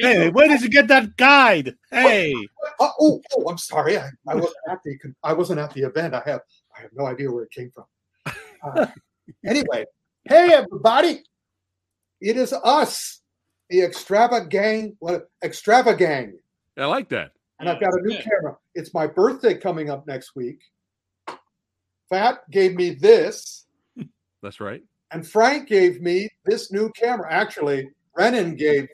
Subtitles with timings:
[0.00, 1.74] Hey, where did you get that guide?
[1.90, 2.34] Hey.
[2.78, 3.98] Oh, oh, oh, I'm sorry.
[3.98, 6.14] I, I wasn't at the I wasn't at the event.
[6.14, 6.40] I have
[6.76, 7.84] I have no idea where it came from.
[8.64, 8.86] Uh,
[9.46, 9.84] anyway,
[10.24, 11.22] hey everybody,
[12.20, 13.20] it is us,
[13.70, 14.96] the Extrava Gang.
[14.98, 16.38] What Extrava Gang?
[16.78, 17.32] I like that.
[17.58, 18.22] and I've got a new Yeah.
[18.22, 18.56] camera.
[18.74, 20.60] It's my birthday coming up next week.
[22.08, 23.66] Fat gave me this,
[24.42, 24.82] That's right.
[25.12, 27.32] and Frank gave me this new camera.
[27.32, 28.88] Actually, Brennan gave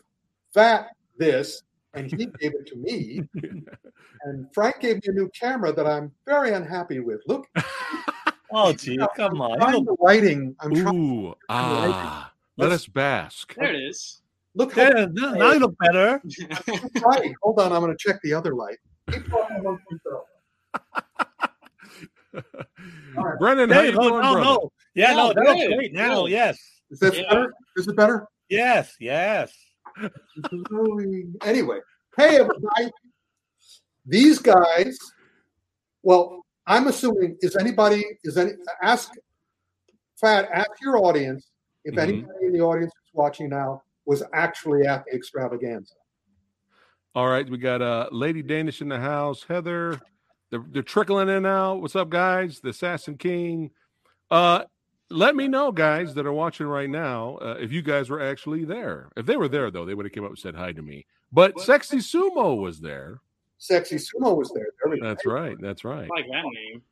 [0.56, 0.86] Fat
[1.18, 1.62] this,
[1.92, 3.20] and he gave it to me.
[4.22, 7.20] And Frank gave me a new camera that I'm very unhappy with.
[7.28, 7.46] Look,
[8.50, 9.58] Oh, gee, come I'm on.
[9.58, 10.56] trying You the lighting.
[10.60, 11.26] I'm trying.
[11.26, 13.54] Ooh, ah, let us bask.
[13.54, 14.22] There it is.
[14.54, 16.22] Look how Yeah, now now you look better.
[17.02, 17.34] bright.
[17.42, 18.78] Hold on, I'm going to check the other light.
[19.12, 19.62] Keep talking
[23.16, 23.38] right.
[23.38, 24.70] Brennan, how Hey, you no, doing, no, no.
[24.94, 26.24] Yeah, No, no, that looks good, great now.
[26.26, 26.58] Yes.
[26.90, 27.22] Is that Yeah.
[27.28, 27.52] better?
[27.76, 28.26] Is it better?
[28.48, 29.52] Yes, yes.
[31.42, 31.78] Anyway,
[32.16, 32.90] hey everybody.
[34.04, 34.98] These guys,
[36.02, 38.52] well, I'm assuming is anybody is any
[38.82, 39.10] ask
[40.20, 41.50] Fat, ask your audience
[41.84, 42.02] if Mhm.
[42.02, 45.94] anybody in the audience who's watching now was actually at the extravaganza.
[47.14, 50.00] All right, we got uh Lady Danish in the house, Heather.
[50.50, 51.74] They're, they're trickling in now.
[51.74, 52.60] What's up, guys?
[52.60, 53.70] The Assassin King.
[54.30, 54.64] Uh
[55.10, 58.64] let me know, guys that are watching right now, uh, if you guys were actually
[58.64, 59.08] there.
[59.16, 61.06] If they were there, though, they would have came up and said hi to me.
[61.32, 63.20] But Sexy Sumo was there.
[63.58, 64.66] Sexy Sumo was there.
[64.82, 65.06] There we go.
[65.06, 65.56] That's right.
[65.60, 66.10] That's I right.
[66.10, 66.82] like that name.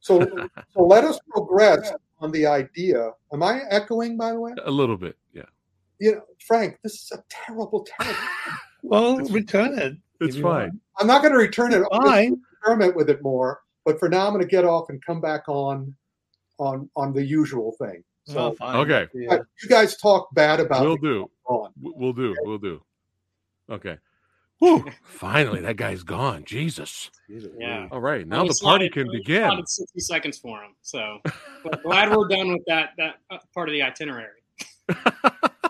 [0.00, 0.20] So,
[0.74, 3.10] so let us progress on the idea.
[3.32, 4.52] Am I echoing, by the way?
[4.64, 5.16] A little bit.
[5.32, 5.42] Yeah.
[5.98, 8.18] You know, Frank, this is a terrible, terrible.
[8.82, 9.96] Well, return it.
[10.20, 10.42] It's fine.
[10.44, 10.80] want.
[11.00, 11.82] I'm not going to return it.
[11.90, 12.40] I'm Fine.
[12.52, 15.48] experiment with it more, but for now, I'm going to get off and come back
[15.48, 15.92] on,
[16.58, 18.02] on, on the usual thing.
[18.26, 18.76] So, So fine.
[18.76, 19.28] Okay.
[19.30, 21.30] uh, you guys talk bad about We'll do.
[21.44, 21.70] on.
[21.80, 22.34] We'll do.
[22.42, 22.82] We'll do.
[23.70, 23.98] Okay.
[24.58, 24.84] Whew.
[25.04, 26.44] Finally, that guy's gone.
[26.44, 27.10] Jesus.
[27.28, 27.88] Yeah.
[27.92, 28.26] All right.
[28.26, 29.50] Now We the party can begin.
[29.66, 30.74] Sixty seconds for him.
[30.80, 31.18] So
[31.62, 34.40] but glad we're done with that that uh, part of the itinerary.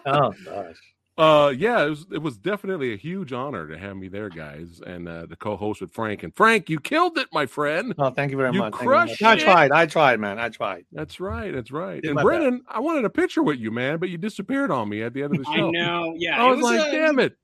[0.09, 0.77] Oh gosh.
[1.19, 4.83] Uh, yeah, it was, it was definitely a huge honor to have me there, guys,
[4.87, 6.23] and uh, to co-host with Frank.
[6.23, 7.95] And Frank, you killed it, my friend.
[7.97, 8.75] Oh, thank you very You much.
[8.75, 9.41] Thank you crushed much.
[9.41, 9.49] it.
[9.49, 9.73] I tried.
[9.73, 10.39] I tried, man.
[10.39, 10.85] I tried.
[10.93, 11.55] That's right.
[11.55, 12.03] That's right.
[12.03, 14.91] Did and my Brennan, I wanted a picture with you, man, but you disappeared on
[14.91, 15.69] me at the end of the show.
[15.69, 16.15] I know.
[16.19, 16.43] Yeah.
[16.43, 17.35] I it was, like, a, damn it.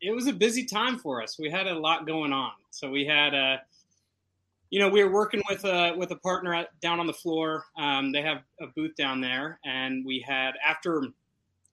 [0.00, 1.38] it was a busy time for us.
[1.38, 2.52] We had a lot going on.
[2.70, 3.58] So we had uh
[4.70, 7.66] you know, we were working with a with a partner at, down on the floor.
[7.76, 11.04] Um, they have a booth down there, and we had after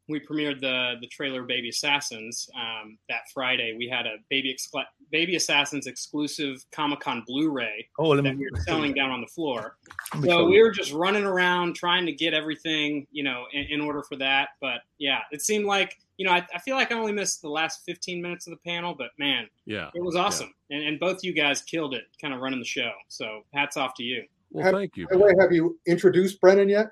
[0.09, 3.75] we premiered the the trailer Baby Assassins um, that Friday.
[3.78, 8.31] We had a Baby Excla- Baby Assassins exclusive Comic Con Blu-ray Oh, that me.
[8.36, 9.78] we were selling down on the floor.
[10.24, 14.02] So we were just running around trying to get everything, you know, in, in order
[14.03, 14.50] for that.
[14.59, 17.50] But yeah, it seemed like, you know, I, I feel like I only missed the
[17.50, 19.90] last 15 minutes of the panel, but man, Yeah.
[19.96, 20.53] it was awesome.
[20.70, 22.91] And, and both you guys killed it, kind of running the show.
[23.08, 24.24] So hats off to you.
[24.52, 25.08] Well, Have- thank you.
[25.08, 26.88] By the way, have you introduced Brennan yet?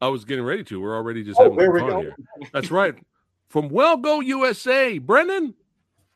[0.00, 0.80] I was getting ready to.
[0.80, 2.00] We're already just Oh, having there we fun go.
[2.00, 2.16] here.
[2.52, 2.94] That's right.
[3.48, 5.54] From Well Go USA, Brennan,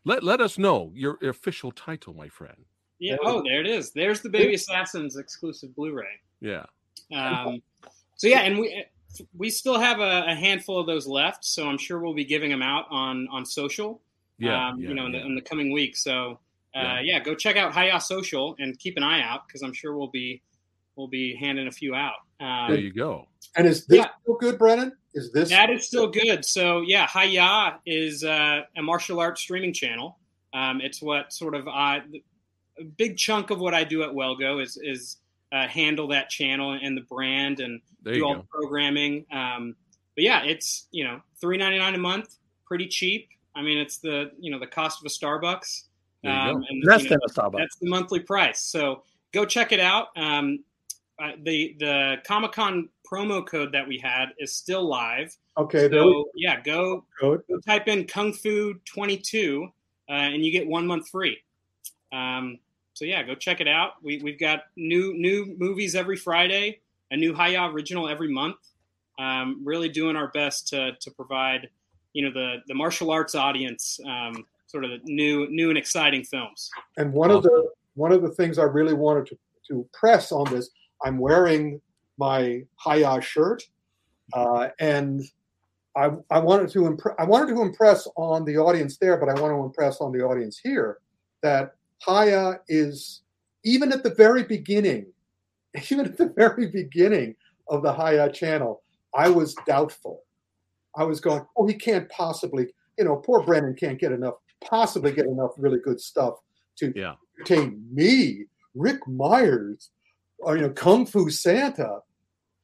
[0.04, 2.64] let, let us know your official title, my friend.
[2.98, 3.16] Yeah.
[3.24, 3.90] Oh, there it is.
[3.92, 6.04] There's the Baby Assassins exclusive Blu-ray.
[6.40, 6.64] Yeah.
[7.12, 7.60] Um,
[8.16, 8.84] so yeah, and we
[9.36, 11.44] we still have a, a handful of those left.
[11.44, 14.00] So I'm sure we'll be giving them out on on social.
[14.38, 14.68] Yeah.
[14.68, 15.20] um, yeah, you know, in, yeah.
[15.20, 16.02] the, in the coming weeks.
[16.02, 16.38] So,
[16.74, 17.00] uh, Yeah.
[17.02, 17.20] yeah.
[17.20, 20.40] go check out Hiya Social and keep an eye out because I'm sure we'll be
[20.96, 22.14] we'll be handing a few out.
[22.42, 23.28] There Um, you go.
[23.56, 24.08] And is this Yeah.
[24.22, 24.92] still good, Brennan?
[25.14, 26.44] Is this that is still good.
[26.44, 30.18] So, yeah, Hiya is uh, a martial arts streaming channel.
[30.54, 32.02] Um, it's what sort of I,
[32.78, 35.18] a big chunk of what I do at Well Go is is
[35.52, 38.40] uh, handle that channel and the brand and There do all go.
[38.40, 39.26] the programming.
[39.30, 39.76] Um,
[40.16, 42.36] but yeah, it's you know three ninety nine a month,
[42.66, 43.28] pretty cheap.
[43.54, 45.84] I mean, it's the you know the cost of a Starbucks.
[46.22, 46.56] There you go.
[46.56, 47.58] Um, and Less you know, than a Starbucks.
[47.58, 48.62] that's the monthly price.
[48.62, 49.02] So
[49.32, 50.08] go check it out.
[50.16, 50.64] Um,
[51.44, 55.36] the the Comic Con promo code that we had is still live.
[55.58, 55.90] okay?
[55.90, 57.38] So yeah, go go.
[57.48, 59.68] go type in Kung Fu twenty two,
[60.08, 61.38] uh, and you get one month free.
[62.12, 62.58] Um,
[62.94, 63.92] so yeah, go check it out.
[64.02, 66.80] We we've got new new movies every Friday,
[67.10, 68.56] a new Hiya original every month.
[69.18, 71.68] Um, really doing our best to to provide
[72.12, 76.24] you know the the martial arts audience um, sort of the new new and exciting
[76.24, 76.70] films.
[76.96, 79.38] And one of the one of the things I really wanted to,
[79.68, 80.70] to press on this,
[81.04, 81.80] I'm wearing
[82.18, 83.62] my Hiya shirt,
[84.34, 85.22] uh, and
[85.96, 89.40] I, I wanted to impre- I wanted to impress on the audience there, but I
[89.40, 90.98] want to impress on the audience here
[91.42, 91.74] that
[92.06, 93.22] Hiya is
[93.64, 95.06] even at the very beginning,
[95.90, 97.34] even at the very beginning
[97.68, 98.82] of the Hiya channel,
[99.14, 100.22] I was doubtful.
[100.96, 105.12] I was going, oh, he can't possibly, you know, poor Brennan can't get enough, possibly
[105.12, 106.34] get enough really good stuff
[106.76, 107.14] to Yeah.
[107.38, 108.44] entertain me,
[108.74, 109.90] Ric Meyers,
[110.42, 112.00] or you know, Kung Fu Santa.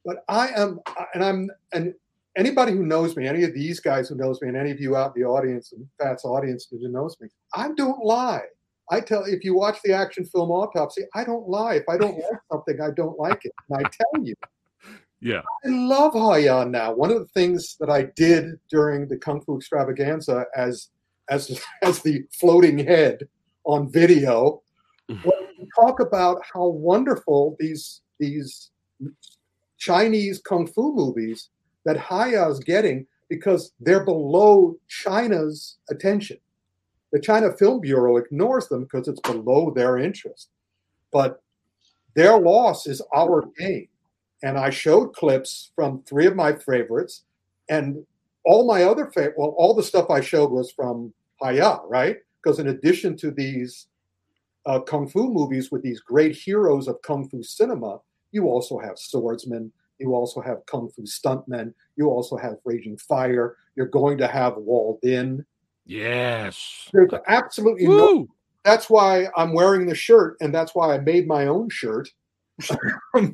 [0.05, 0.79] But I am,
[1.13, 1.93] and I'm, and
[2.35, 4.95] anybody who knows me, any of these guys who knows me, and any of you
[4.95, 8.43] out in the audience and Pat's audience who knows me, I don't lie.
[8.91, 11.75] I tell if you watch the action film autopsy, I don't lie.
[11.75, 14.35] If I don't like something, I don't like it, and I tell you.
[15.21, 15.41] Yeah.
[15.65, 16.93] I love Hiya now.
[16.93, 20.89] One of the things that I did during the Kung Fu extravaganza as
[21.29, 23.27] as as the floating head
[23.65, 24.61] on video
[25.09, 25.45] was
[25.75, 28.71] talk about how wonderful these these
[29.77, 31.49] Chinese kung fu movies
[31.85, 36.37] that Hiya is getting because they're below China's attention.
[37.11, 40.49] The China Film Bureau ignores them because it's below their interest.
[41.11, 41.41] But
[42.15, 43.87] their loss is our gain
[44.43, 47.23] and I showed clips from three of my favorites,
[47.69, 48.05] and
[48.45, 51.13] all my other favorite, well, all the stuff I showed was from
[51.43, 52.17] Hiya, right?
[52.41, 53.87] Because in addition to these
[54.69, 57.99] uh, kung fu movies with these great heroes of kung fu cinema,
[58.31, 63.57] you also have swordsmen, you also have kung fu stuntmen, you also have Raging Fire,
[63.75, 65.43] you're going to have walled in.
[65.87, 66.87] Yes.
[66.93, 68.27] There's absolutely no
[68.63, 72.09] that's why I'm wearing the shirt, and that's why I made my own shirt.
[73.15, 73.31] I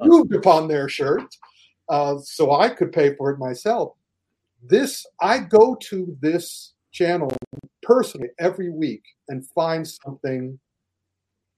[0.00, 1.34] improved upon their shirt,
[1.88, 3.94] uh, so I could pay for it myself.
[4.62, 7.32] This I go to this channel
[7.90, 10.56] personally every week and find something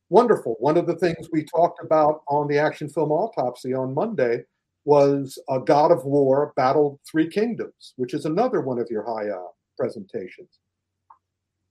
[0.08, 0.56] wonderful.
[0.60, 4.44] One of the things we talked about on the action film autopsy on Monday
[4.86, 9.28] was a God of War Battle Three Kingdoms, which is another one of your high
[9.28, 9.48] uh,
[9.78, 10.58] presentations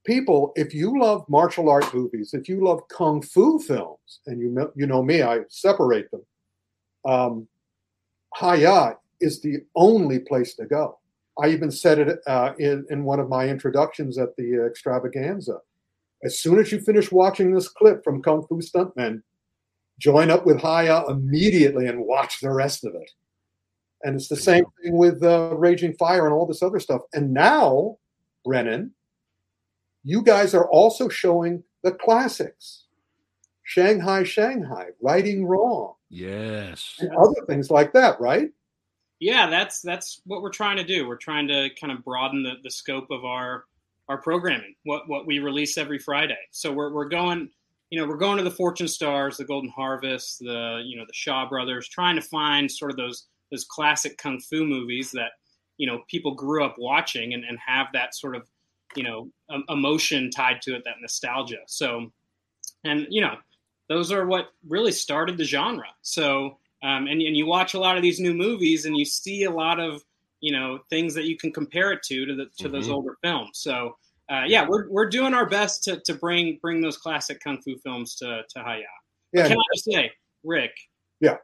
[0.04, 4.72] people, if you love martial art movies, if you love kung fu films, and you
[4.74, 6.22] you know me, I separate them.
[7.04, 7.48] Um,
[9.20, 10.98] is the only place to go.
[11.42, 15.58] I even said it uh, in in one of my introductions at the extravaganza.
[16.22, 19.22] As soon as you finish watching this clip from Kung Fu Stuntmen,
[19.98, 23.10] join up with Hiya immediately and watch the rest of it.
[24.04, 27.02] And it's the same thing with uh, Raging Fire and all this other stuff.
[27.12, 27.98] And now,
[28.44, 28.92] Brennan,
[30.04, 32.84] you guys are also showing the classics
[33.64, 36.94] Shanghai, Shanghai, Righting Wrong, Yes.
[37.00, 38.50] and other things like that, right?
[39.22, 41.06] Yeah that's that's what we're trying to do.
[41.06, 43.64] We're trying to kind of broaden the, the scope of our
[44.08, 46.38] our programming what what we release every friday.
[46.50, 47.48] So we're, we're going
[47.90, 51.14] you know we're going to the fortune stars the golden harvest the you know the
[51.14, 55.32] shaw brothers trying to find sort of those those classic kung fu movies that
[55.78, 58.48] you know people grew up watching and, and have that sort of
[58.96, 59.30] you know
[59.68, 61.58] emotion tied to it that nostalgia.
[61.66, 62.10] So
[62.84, 63.36] and you know
[63.88, 65.88] those are what really started the genre.
[66.02, 69.44] So um, and, and you watch a lot of these new movies and you see
[69.44, 70.02] a lot of
[70.40, 72.94] you know things that you can compare it to to, the, to those Mhm.
[72.94, 73.96] older films so
[74.30, 77.76] uh, yeah we're, we're doing our best to, to bring bring those classic kung fu
[77.78, 78.86] films to to Hiya.
[79.32, 80.12] Yeah, Can I just say,
[80.44, 80.72] Ric?
[81.20, 81.36] Yeah.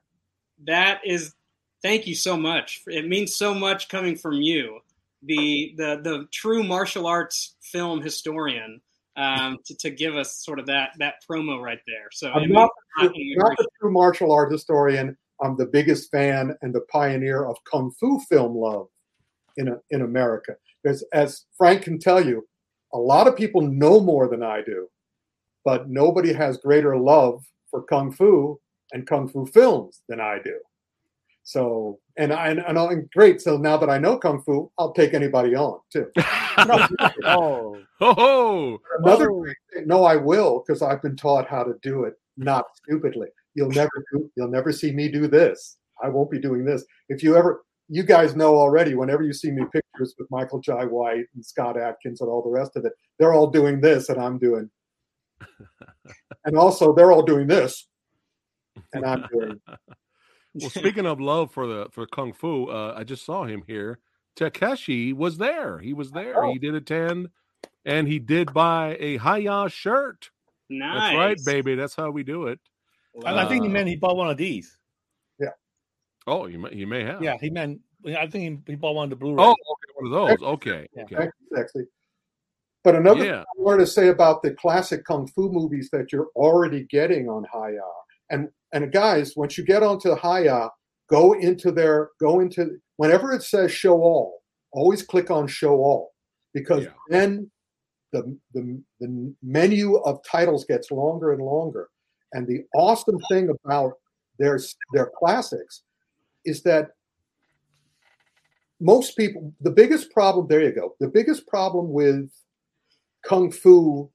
[0.67, 1.35] That is,
[1.83, 2.83] thank you so much.
[2.87, 4.81] It means so much coming from you,
[5.23, 8.81] the the the true martial arts film historian,
[9.17, 12.09] um, to, to give us sort of that that promo right there.
[12.13, 15.17] So I'm not, not appreciate the true martial art historian.
[15.43, 18.89] I'm the biggest fan and the pioneer of kung fu film love
[19.57, 20.55] in a, in America.
[20.83, 22.47] Because as Frank can tell you,
[22.93, 24.89] a lot of people know more than I do,
[25.65, 28.59] but nobody has greater love for kung fu
[28.93, 30.59] and kung fu films than I do.
[31.43, 33.41] So, and I and, and, oh, and great.
[33.41, 36.11] So now that I know kung fu, I'll take anybody on too.
[37.25, 38.79] Oh, Ho ho!
[38.99, 39.43] Another Oh.
[39.43, 43.29] great thing, no, I will because I've been taught how to do it, not stupidly.
[43.59, 45.79] You'll never do, you'll never see me do this.
[46.01, 46.85] I won't be doing this.
[47.09, 48.95] If you ever, you guys know already.
[48.95, 52.51] Whenever you see me pictures with Michael Jai White and Scott Adkins and all the
[52.51, 54.71] rest of it, they're all doing this, and I'm doing.
[56.45, 57.89] And also, they're all doing this,
[58.95, 59.61] and I'm doing.
[60.55, 63.99] Well, speaking of love for the for kung fu, uh, I just saw him here.
[64.35, 65.79] Takeshi was there.
[65.79, 66.43] He was there.
[66.43, 66.53] Oh.
[66.53, 67.29] He did attend,
[67.85, 70.31] and he did buy a Hiya shirt.
[70.71, 71.01] nice.
[71.01, 71.75] That's right, baby.
[71.75, 72.59] That's how we do it.
[73.27, 74.79] And I think he Uh, meant he bought one of these.
[75.39, 75.51] Yeah.
[76.27, 77.23] Oh, you may, you may have.
[77.23, 77.81] Yeah, he meant.
[78.07, 79.43] I think he, he bought one of the Blu-ray.
[79.43, 80.49] Oh, okay, one of those.
[80.55, 80.89] Okay.
[80.95, 81.03] Yeah.
[81.05, 81.29] Okay.
[81.55, 81.87] Thank you.
[82.85, 83.39] But another Yeah.
[83.39, 87.29] thing I wanted to say about the classic kung fu movies that you're already getting
[87.29, 87.83] on Hiya,
[88.31, 90.71] and and guys, once you get onto Hiya,
[91.11, 96.13] go into their go into whenever it says show all, always click on show all
[96.55, 96.91] because Yeah.
[97.09, 97.51] then
[98.13, 101.89] the, the the menu of titles gets longer and longer.
[102.33, 103.95] And the awesome thing about
[104.39, 104.61] their
[104.93, 105.83] their classics
[106.45, 106.91] is that
[108.81, 110.95] most people, the biggest problem, there you go.
[111.01, 112.31] The biggest problem with
[113.25, 114.11] kung fu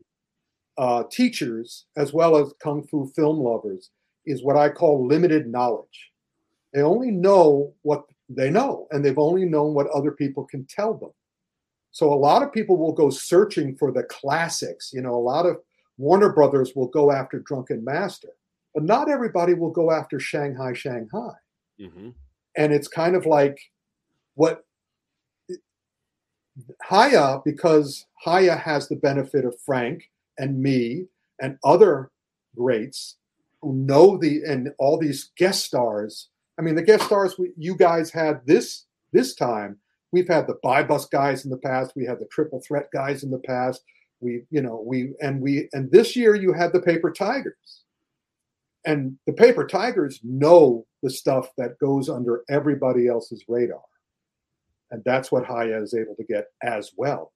[0.78, 3.92] uh, teachers as well as kung fu film lovers
[4.26, 6.12] is what I call limited knowledge.
[6.74, 10.94] They only know what they know, and they've only known what other people can tell
[10.94, 11.12] them.
[11.92, 14.92] So a lot of people will go searching for the classics.
[14.94, 15.58] You know, a lot of
[15.98, 18.30] Warner Brothers will go after Drunken Master,
[18.74, 21.34] but not everybody will go after Shanghai Shanghai.
[21.80, 22.10] Mm-hmm.
[22.58, 23.60] And it's kind of like
[24.36, 24.66] what
[26.90, 31.08] Hiya, because Hiya has the benefit of Frank and me
[31.42, 32.12] and other
[32.56, 33.18] greats
[33.62, 36.30] who know the and all these guest stars.
[36.60, 39.78] I mean, the guest stars we, you guys had this this time.
[40.12, 41.94] We've had the BuyBust guys in the past.
[41.96, 43.84] We had the triple threat guys in the past.
[44.24, 47.82] We, you know, we and we and this year you had the paper tigers.
[48.86, 53.82] And the paper tigers know the stuff that goes under everybody else's radar.
[54.92, 57.32] And that's what Hiya is able to get as well.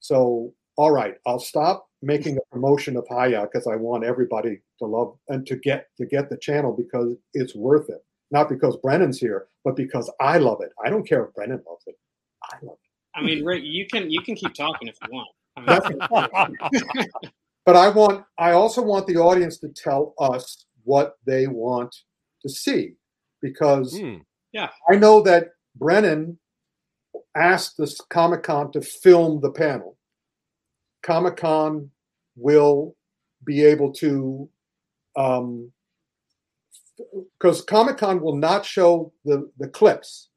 [0.00, 4.86] So, all right, I'll stop making a promotion of Hiya because I want everybody to
[4.86, 8.04] love and to get to get the channel because it's worth it.
[8.30, 10.70] Not because Brennan's here, but because I love it.
[10.84, 11.96] I don't care if Brennan loves it.
[12.42, 13.18] I love it.
[13.18, 15.28] I mean, Ric, you can you can keep talking if you want.
[15.56, 15.68] I mean,
[17.64, 21.94] But I want I also want the audience to tell us what they want
[22.42, 22.94] to see
[23.42, 24.18] because Hmm.
[24.88, 26.38] I know that Brennan
[27.34, 29.98] asked this Comic Con to film the panel.
[31.02, 31.90] Comic Con
[32.36, 32.94] will
[33.44, 34.48] be able to,
[35.16, 35.72] um
[37.38, 40.30] because Comic Con will not show the, the clips,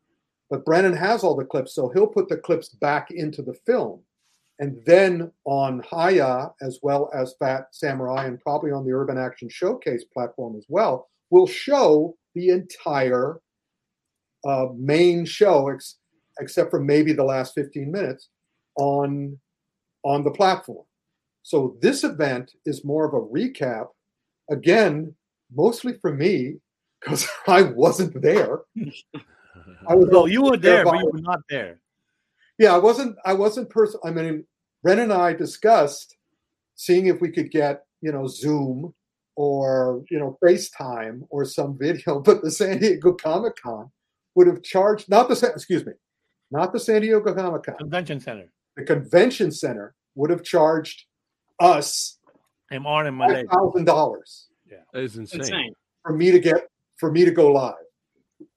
[0.50, 4.02] but Brennan has all the clips, so he'll put the clips back into the film.
[4.60, 9.48] And then on Hiya, as well as Fat Samurai, and probably on the Urban Action
[9.50, 13.40] Showcase platform as well, will show the entire
[14.46, 15.98] uh, main show, ex-
[16.40, 18.30] except for maybe the last 15 minutes,
[18.76, 19.38] on
[20.04, 20.86] on the platform.
[21.44, 23.88] So this event is more of a recap,
[24.50, 25.16] again,
[25.54, 26.58] mostly for me
[27.00, 28.62] because I wasn't there.
[29.88, 31.80] I was No, you were there, but you were not there.
[32.60, 33.16] Yeah, I wasn't.
[33.26, 34.00] I wasn't person.
[34.04, 34.46] I mean,
[34.84, 36.16] Ren and I discussed
[36.76, 38.94] seeing if we could get you know Zoom
[39.36, 43.90] or you know FaceTime or some video, but the San Diego Comic Con
[44.36, 45.94] would have charged not the San- excuse me,
[46.52, 48.52] not the San Diego Comic Con, Convention Center.
[48.76, 51.06] the convention center would have charged
[51.60, 52.18] us
[52.72, 55.40] I'm on in my thousand dollars That is insane.
[55.42, 55.74] insane.
[56.04, 57.74] for me to get for me to go live.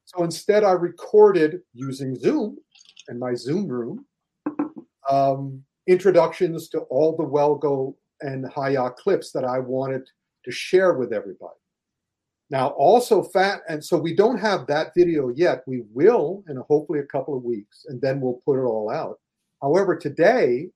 [0.05, 2.59] So instead, I recorded using Zoom
[3.09, 4.05] in my Zoom room
[5.11, 10.09] um, introductions to all the Well Go and Hiya clips that I wanted
[10.45, 11.55] to share with everybody.
[12.51, 15.63] Now, also fat, and so we don't have that video yet.
[15.67, 19.19] We will in hopefully a couple of weeks, and then we'll put it all out.
[19.63, 20.69] However, today,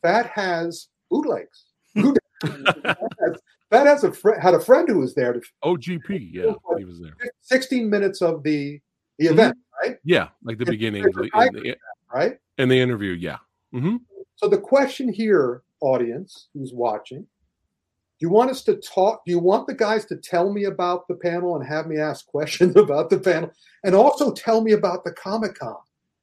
[0.00, 1.64] Fat has bootlegs.
[1.94, 3.40] Boot- Fat has,
[3.70, 7.00] Fat has a fr- had a friend who was there to OGP, yeah, he was
[7.00, 7.14] there.
[7.40, 8.80] 16 minutes of the
[9.18, 9.56] the event,
[10.04, 11.76] Yeah, like the It's beginning paper in the,
[12.12, 12.38] right?
[12.58, 13.12] in the interview.
[13.12, 13.38] Yeah.
[13.72, 13.96] hmm
[14.36, 19.24] So the question here, audience who's watching, do you want us to talk?
[19.24, 22.26] Do you want the guys to tell me about the panel and have me ask
[22.36, 23.50] questions about the panel,
[23.84, 25.76] and also tell me about the Comic Con?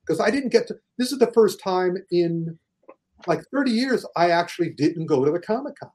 [0.06, 0.78] Because I didn't get to.
[0.98, 2.58] This is the first time in
[3.28, 5.92] like 30 years I actually didn't go to the Comic Con.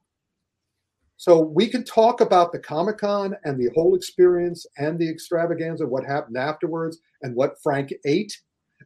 [1.24, 5.86] So we can talk about the Comic Con and the whole experience and the extravaganza,
[5.86, 8.38] what happened afterwards, and what Frank ate,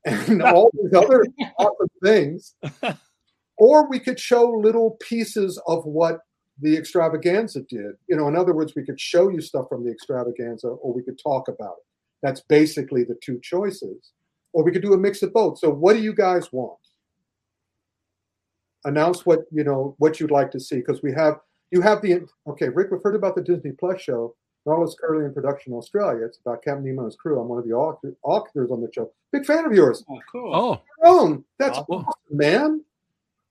[0.04, 1.26] and all these other
[1.58, 2.54] awesome things.
[3.56, 6.20] Or we could show little pieces of what
[6.60, 7.94] the extravaganza did.
[8.08, 11.02] You know, in other words, we could show you stuff from the extravaganza, or we
[11.02, 11.86] could talk about it.
[12.22, 14.12] That's basically the two choices.
[14.52, 15.58] Or we could do a mix of both.
[15.58, 16.78] So, what do you guys want?
[18.84, 22.26] Announce what you know what you'd like to see because we have you have the
[22.46, 22.68] okay.
[22.68, 24.34] Ric, we've heard about the Disney Plus show.
[24.66, 26.26] Nautilus currently in production in Australia.
[26.26, 27.40] It's about Captain Nemo and his crew.
[27.40, 29.10] I'm one of the author- authors on the show.
[29.32, 30.04] Big fan of yours.
[30.10, 30.54] Oh, cool.
[30.54, 31.94] Oh, Tyrone, that's Awesome.
[31.94, 32.84] awesome, man.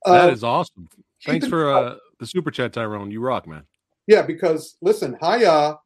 [0.06, 0.88] that Uh, is awesome.
[1.26, 3.10] Thanks in for uh, the super chat, Tyrone.
[3.10, 3.64] You rock, man.
[4.06, 5.80] Yeah, because listen, Hiya,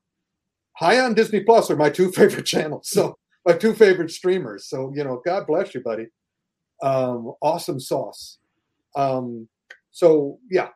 [0.80, 2.90] Hiya and Disney Plus are my two favorite channels.
[2.90, 4.66] So my two favorite streamers.
[4.66, 6.08] So you know, God bless you, buddy.
[6.84, 8.38] Um, awesome sauce.
[8.98, 9.48] Um,
[9.92, 10.70] so yeah.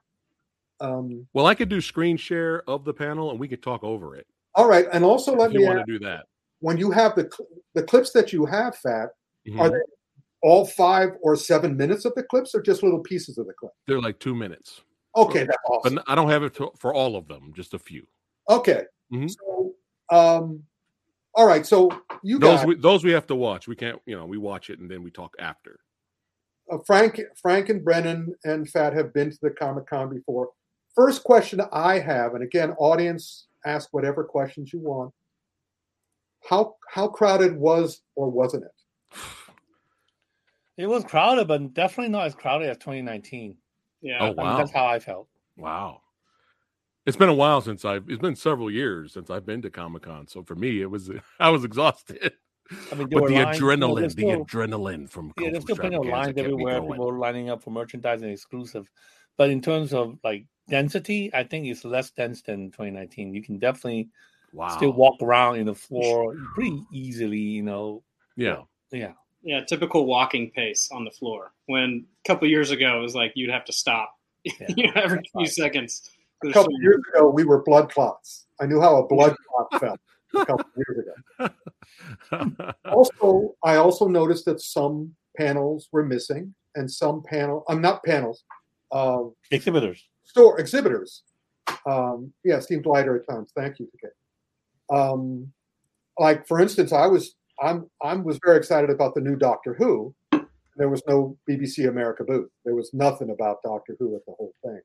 [0.80, 4.16] Um, Well, I could do screen share of the panel and we could talk over
[4.16, 4.28] it.
[4.56, 6.26] all right, and also let me want ask, to do that.
[6.60, 9.10] when you have the cl- the clips that you have, Fat,
[9.48, 9.60] Mhm.
[9.60, 9.82] are they
[10.42, 13.72] all five or seven minutes of the clips, or just little pieces of the clip?
[13.88, 14.82] They're like two minutes,
[15.16, 15.98] Okay, that's but awesome.
[16.00, 17.54] n- I don't have it to, for all of them.
[17.54, 18.06] Just a few.
[18.50, 18.86] Okay.
[19.14, 19.30] Mhm.
[19.30, 19.76] So,
[20.10, 20.66] um,
[21.38, 21.90] All right, so
[22.24, 23.68] you Those guys, we, those we have to watch.
[23.68, 25.82] We can't, you know, we watch it and then we talk after.
[26.72, 30.52] uh, Frank, Frank, and Brennan and Fat have been to the Comic Con before.
[30.96, 35.14] First question I have, and again, audience, ask whatever questions you want.
[36.48, 39.20] How how crowded was or wasn't it?
[40.78, 43.56] It was crowded, but definitely not as crowded as 2019.
[44.02, 44.18] Yeah.
[44.20, 44.58] Oh, I mean, wow.
[44.58, 45.28] that's how I felt.
[45.58, 46.02] Wow.
[47.06, 50.04] It's been a while since I've it's been several years since I've been to Comic
[50.04, 50.28] Con.
[50.28, 51.10] So for me, it was
[51.40, 52.34] I was exhausted.
[52.92, 55.76] I mean, But the lines, you know, adrenaline, there's the adrenaline from Yeah, there's still
[55.76, 56.82] plenty of lines everywhere.
[56.82, 58.90] People lining up for merchandise and exclusive.
[59.38, 63.34] But in terms of like density, I think it's less dense than 2019.
[63.34, 64.10] You can definitely
[64.52, 64.70] Wow.
[64.70, 67.40] still walk around in the floor pretty easily.
[67.40, 68.04] You know,
[68.36, 68.64] Yeah.
[68.92, 69.14] yeah.
[69.44, 71.54] Yeah, typical walking pace on the floor.
[71.68, 75.20] When a couple years ago, it was like you'd have to stop you know, every
[75.20, 75.50] few right.
[75.50, 76.10] seconds.
[76.44, 78.48] A couple years ago, we were blood clots.
[78.60, 79.36] I knew how a blood
[79.70, 80.00] clot felt
[80.36, 81.50] a couple years ago.
[82.86, 88.44] Also, I also noticed that some panels were missing, and some panel, I'm not panels,
[88.92, 90.08] uh, Exhibitors.
[90.26, 91.24] Store exhibitors.
[91.90, 93.52] Um, yeah, seemed lighter at times.
[93.56, 93.90] Thank you.
[94.92, 95.52] Um,
[96.20, 100.14] like for instance, I was I'm I'm was very excited about the new Doctor Who.
[100.78, 102.50] There was no BBC America booth.
[102.66, 104.82] There was nothing about Doctor Who at the whole thing.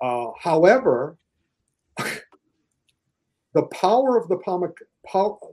[0.00, 1.18] Uh, however,
[1.98, 4.72] the power of the comic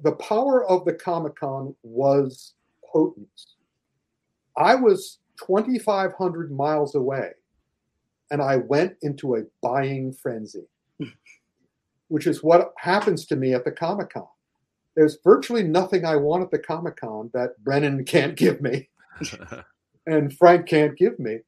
[0.04, 2.54] the power of the Comic Con was
[2.92, 3.28] potent.
[4.56, 7.32] I was 2,500 miles away
[8.32, 10.68] and I went into a buying frenzy,
[12.08, 14.28] which is what happens to me at the Comic Con.
[14.96, 18.90] There's virtually nothing I want at the Comic Con that Brennan can't give me
[20.08, 21.40] and Frank can't give me.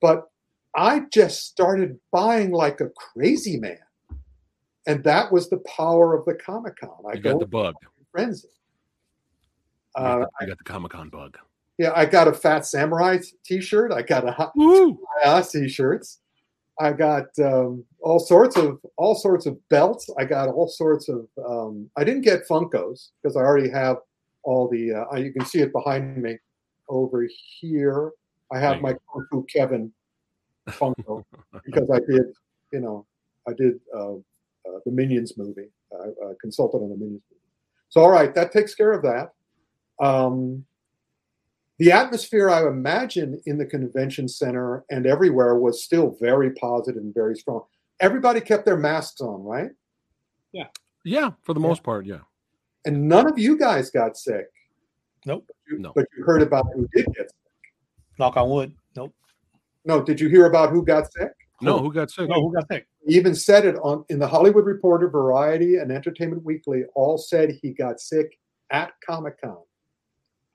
[0.00, 0.28] But
[0.74, 3.78] I just started buying like a crazy man.
[4.86, 6.90] And that was the power of the Comic Con.
[7.08, 7.74] I got the bug.
[8.10, 8.48] frenzy.
[9.96, 11.38] You got Uh, the- got the Comic Con bug.
[11.78, 13.92] yeah, I got a Fat Samurai t-shirt.
[13.92, 14.98] I got a Hot Woo!
[15.50, 16.20] T-shirts.
[16.82, 20.10] I got um, all sorts of all sorts of belts.
[20.18, 21.28] I got all sorts of.
[21.48, 23.98] Um, I didn't get Funkos because I already have
[24.42, 24.92] all the.
[24.92, 26.38] Uh, you can see it behind me
[26.88, 27.28] over
[27.60, 28.10] here.
[28.50, 29.92] I have my Kung Fu Kevin
[30.70, 31.24] Funko
[31.64, 32.34] because I did.
[32.72, 33.06] You know,
[33.46, 35.68] I did uh, uh, the Minions movie.
[35.92, 37.42] I uh, consulted on the Minions movie.
[37.90, 39.32] So all right, that takes care of that.
[40.04, 40.64] Um,
[41.78, 47.12] the atmosphere I imagine in the convention center and everywhere was still very positive and
[47.14, 47.62] very strong.
[48.00, 49.70] Everybody kept their masks on, right?
[50.52, 50.66] Yeah,
[51.04, 51.66] Yeah, for the Yeah.
[51.66, 52.20] most part, yeah.
[52.84, 54.46] And none of you guys got sick.
[55.26, 55.48] Nope.
[55.68, 55.92] You- No.
[55.94, 57.36] But you heard about who did get sick.
[58.18, 58.74] Knock on wood.
[58.96, 59.14] Nope.
[59.84, 61.32] No, did you hear about who got sick?
[61.60, 62.28] No, who got sick?
[62.28, 62.86] No, who got sick?
[63.06, 66.84] He even said it on in the Hollywood Reporter, Variety, and Entertainment Weekly.
[66.94, 68.36] All said he got sick
[68.70, 69.58] at Comic Con.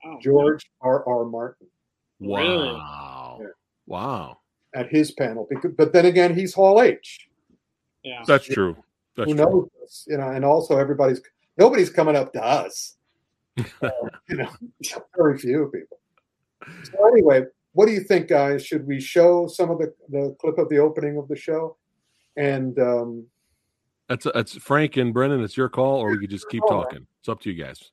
[0.04, 1.06] Oh, George R.
[1.08, 1.24] R.
[1.24, 1.66] Martin
[2.20, 3.38] Wow.
[3.40, 3.46] Yeah.
[3.86, 4.38] Wow.
[4.74, 5.46] at his panel.
[5.48, 7.28] Because, but then again, he's Hall H.
[8.02, 8.22] Yeah.
[8.26, 8.76] That's true.
[9.16, 9.44] That's who true.
[9.44, 11.20] knows this, you know, and also everybody's
[11.56, 12.94] nobody's coming up to us.
[13.82, 13.90] Uh,
[14.28, 14.48] you know,
[15.16, 15.98] very few people.
[16.84, 18.64] So anyway, what do you think, guys?
[18.64, 21.76] Should we show some of the, the clip of the opening of the show?
[22.36, 23.26] And um,
[24.08, 25.42] That's that's Frank and Brennan.
[25.42, 27.04] It's your call, or we could just keep talking.
[27.18, 27.90] It's up to you guys.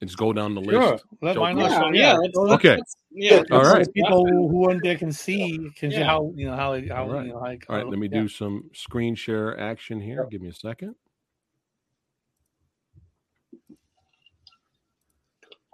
[0.00, 0.92] And just go down the Sure.
[0.92, 1.04] list.
[1.20, 2.12] Let, Joe why Yeah, yeah.
[2.16, 2.76] let's- let's- Okay.
[2.76, 3.42] let's- yeah.
[3.50, 3.64] All.
[3.64, 6.88] So people who who weren't there can see can see how you know how it-
[6.88, 7.26] how All right.
[7.26, 7.90] you know how All right, goes.
[7.90, 8.20] let me Yeah.
[8.22, 10.24] do some screen share action here.
[10.30, 10.94] Give me a second.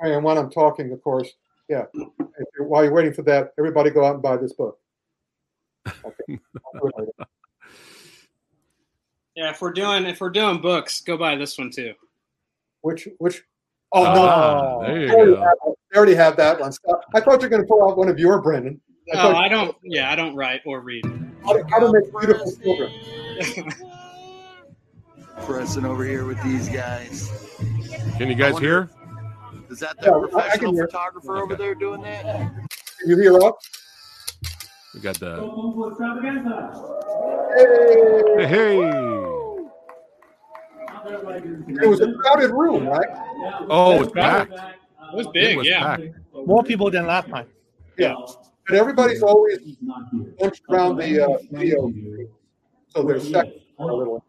[0.01, 1.31] and when I'm talking, of course,
[1.69, 1.85] yeah.
[1.95, 4.79] If you're, while you're waiting for that, everybody go out and buy this book.
[5.87, 6.39] Okay.
[6.75, 7.13] I'll do it later.
[9.35, 11.95] Yeah, if we're doing if we're doing books, go buy this one too.
[12.83, 13.43] Which which?
[13.97, 15.41] Oh no, Ah, there you they already, go.
[15.43, 15.55] have,
[15.97, 16.73] already have that one.
[16.73, 17.01] Stop.
[17.15, 18.81] I thought you were going to pull out one of your Brandon.
[19.13, 19.77] I Oh, I don't.
[19.85, 21.05] Yeah, I don't write or read.
[21.45, 23.73] how, to, how to make beautiful children.
[25.47, 27.31] Pressing over here with these guys.
[28.19, 28.91] Can you guys hear?
[29.71, 30.87] Is that Yeah, I- I the can professional hear.
[30.89, 32.25] photographer over there doing that?
[32.25, 33.53] Can you hear us?
[34.95, 35.45] We got the
[37.57, 38.47] Hey!
[38.47, 39.14] hey, hey.
[41.07, 43.09] It was a crowded room, right?
[43.69, 44.53] Oh, it's packed.
[44.53, 45.57] It was It big.
[45.59, 45.97] was yeah.
[45.97, 46.05] packed.
[46.47, 47.47] More people than last time.
[47.99, 48.15] Yeah.
[48.67, 49.59] But everybody's always
[50.39, 51.93] bunched around the uh, video.
[52.89, 54.25] So there's seconds for a little.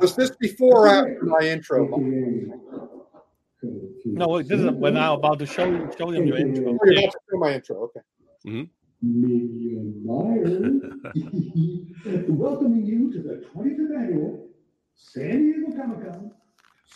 [0.00, 1.86] Was this before or after my intro?
[4.04, 6.72] No, this is when I'm about to show you show them your intro.
[6.72, 7.90] Oh, you're about to do my intro.
[8.44, 8.68] Okay.
[9.04, 10.82] Minion Meyers,
[12.28, 14.48] welcoming you to the 25th annual
[14.94, 16.30] San Diego Comic Con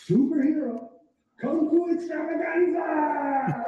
[0.09, 0.89] Superhero
[1.39, 3.65] Kung Fu Extravaganza.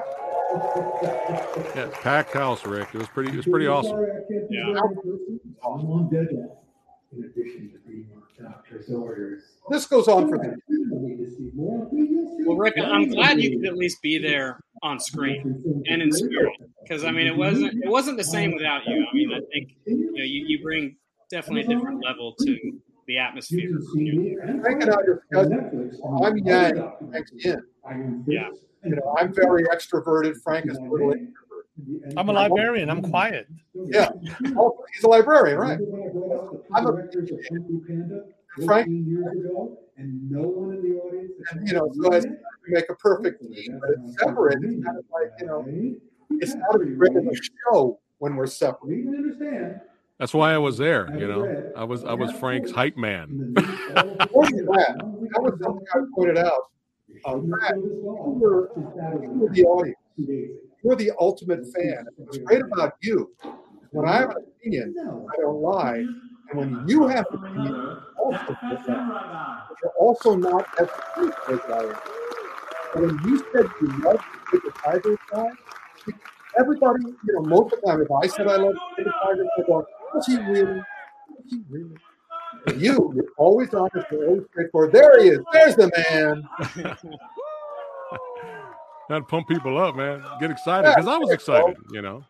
[1.77, 2.89] Yeah, packed house, Ric.
[2.95, 3.31] It was pretty.
[3.31, 3.93] It was pretty awesome.
[3.93, 4.81] Sorry, I can't be yeah.
[4.97, 5.41] person.
[5.63, 6.49] I'm on deadline.
[7.13, 9.43] In addition to being our doctor's orders.
[9.69, 10.57] This goes on for the
[11.55, 16.53] Well, Ric, I'm glad you could at least be there on screen and in spirit,
[16.83, 19.07] because I mean, it wasn't it wasn't the same without you.
[19.11, 20.97] I mean, I think you know you, you bring
[21.31, 22.59] definitely a different level to
[23.07, 23.71] the atmosphere.
[24.63, 25.53] Frank and I discussed.
[26.23, 27.63] I'm yang, Frank's yin.
[28.27, 28.49] Yeah.
[28.85, 30.41] You know, I'm very extroverted.
[30.43, 31.37] Frank is a little introvert.
[32.17, 32.89] I'm a librarian.
[32.91, 33.47] I'm quiet.
[33.75, 34.11] Yeah.
[34.57, 35.79] Oh, he's a librarian, right?
[36.75, 37.03] I'm a
[38.65, 41.33] Frank- years ago, and no one in the audience.
[41.51, 42.27] And, you know, so as
[42.67, 44.59] make a perfect team, but it's separate.
[44.63, 45.67] It's kind of like, you know,
[46.41, 48.89] it's not a great of a show when we're separate.
[48.89, 49.81] We can understand.
[50.19, 51.15] That's why I was there.
[51.19, 53.29] You know, I was I was Frank's hype man.
[53.31, 56.71] More that, that was something I pointed out.
[57.25, 59.99] Uh, Matt, you were, you were the audience.
[60.85, 62.07] You're the ultimate fan.
[62.17, 63.31] What's great about you,
[63.91, 66.05] when I have an opinion, I don't lie.
[66.53, 67.71] When you have to be
[68.19, 68.57] also
[69.83, 71.95] you're also not as close as I am.
[72.95, 75.49] When you said you loved the Tigers guy,
[76.59, 79.67] everybody, you know, most of the time, if I said I love the Tigers, they're
[79.69, 80.83] was he really?
[81.29, 81.97] Was he really?
[82.77, 84.93] You, you're always honest, you're always straightforward.
[84.93, 85.39] There he is.
[85.53, 86.49] There's the man.
[89.09, 90.23] Gotta pump people up, man.
[90.41, 91.77] Get excited because I was excited.
[91.93, 92.25] You know.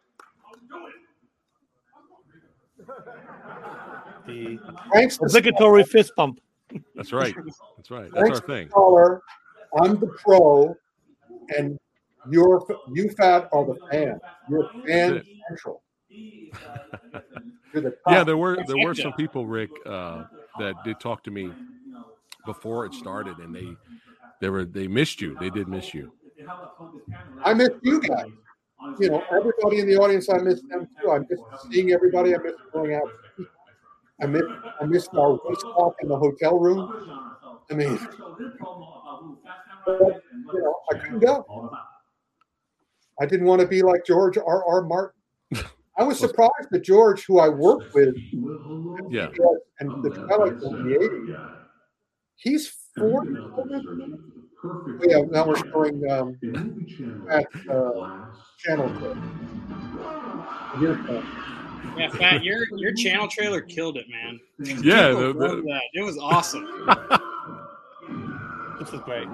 [4.30, 4.58] The
[4.90, 6.40] Frank's the obligatory fist pump.
[6.94, 7.34] That's right.
[7.76, 8.10] That's right.
[8.12, 8.68] That's our Frank's the thing.
[8.68, 9.22] scholar.
[9.80, 10.76] I'm the pro,
[11.56, 11.78] and
[12.28, 14.20] you're you fat are the fan.
[14.48, 15.82] You're fan central.
[17.72, 17.94] The.
[18.08, 20.24] Yeah, there were there were some people, Ric, uh,
[20.58, 21.52] that did talk to me
[22.44, 23.76] before it started, and they
[24.40, 25.36] they were they missed you.
[25.38, 26.12] They did miss you.
[27.44, 28.26] I miss you guys.
[28.98, 31.10] You know, everybody in the audience, I miss them too.
[31.10, 31.38] I miss
[31.70, 32.34] seeing everybody.
[32.34, 33.08] I miss going out.
[34.22, 34.44] I missed,
[34.80, 36.88] I miss our waist talk in the hotel room.
[37.70, 37.98] I mean,
[39.86, 39.96] but,
[40.52, 41.46] you know, I couldn't go.
[43.20, 44.64] I didn't want to be like George R.
[44.66, 44.82] R.
[44.82, 45.14] Martin.
[45.98, 48.14] I was surprised that George, who I worked with,
[49.10, 49.28] Yeah.
[49.80, 51.36] and the Twilight in the '80s,
[52.36, 53.30] he's 40.
[55.06, 56.38] Yeah, now we're showing um,
[57.30, 57.90] at uh,
[58.58, 58.88] channel.
[58.98, 59.16] clip.
[60.78, 61.24] Here's that.
[61.96, 64.40] Yeah, Fat, your your channel trailer killed it, man.
[64.82, 65.82] Yeah, the- the- that.
[65.94, 66.66] it was awesome.
[68.80, 69.28] This is great.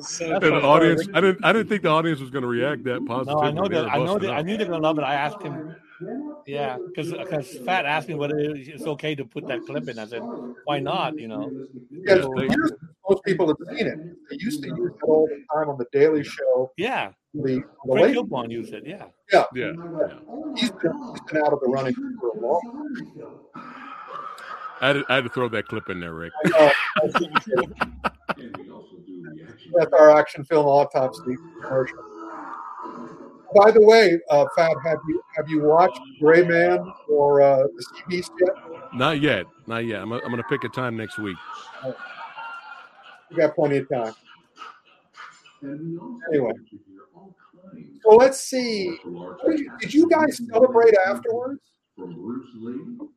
[0.00, 3.06] So audience, I didn't I didn't think the audience was going to react that No,
[3.08, 3.42] positively.
[3.42, 3.92] I know that.
[3.92, 4.30] I know that.
[4.30, 5.02] I knew they're gonna love it.
[5.02, 5.74] I asked him.
[6.46, 9.98] Yeah, because Fat asked me whether it's okay to put that clip in.
[9.98, 10.22] I said,
[10.64, 11.18] why not?
[11.18, 11.50] You know.
[11.90, 12.48] Yeah, Yeah, for they-
[13.08, 13.98] most people have seen it.
[14.30, 16.70] They used to use it all the time on the Daily Show.
[16.76, 18.84] Yeah, The, the Frank late, Gilborn used it.
[18.86, 19.06] Yeah.
[19.32, 19.72] Yeah.
[20.54, 22.60] he's been, he's been out of the running for a long
[24.82, 26.32] I had, to, I had to throw that clip in there, Ric.
[26.52, 26.70] time.
[29.74, 31.98] That's our action film autopsy commercial.
[33.54, 37.82] By the way, uh, Fab, have you have you watched Gray Man or uh, the
[37.82, 38.54] Sea Beast yet?
[38.94, 39.46] Not yet.
[39.66, 40.02] Not yet.
[40.02, 41.36] I'm, I'm going to pick a time next week.
[43.30, 44.12] We got plenty of time.
[45.62, 46.52] Anyway,
[48.02, 48.96] so let's see.
[49.80, 51.60] Did you, guys celebrate afterwards?
[51.98, 53.10] You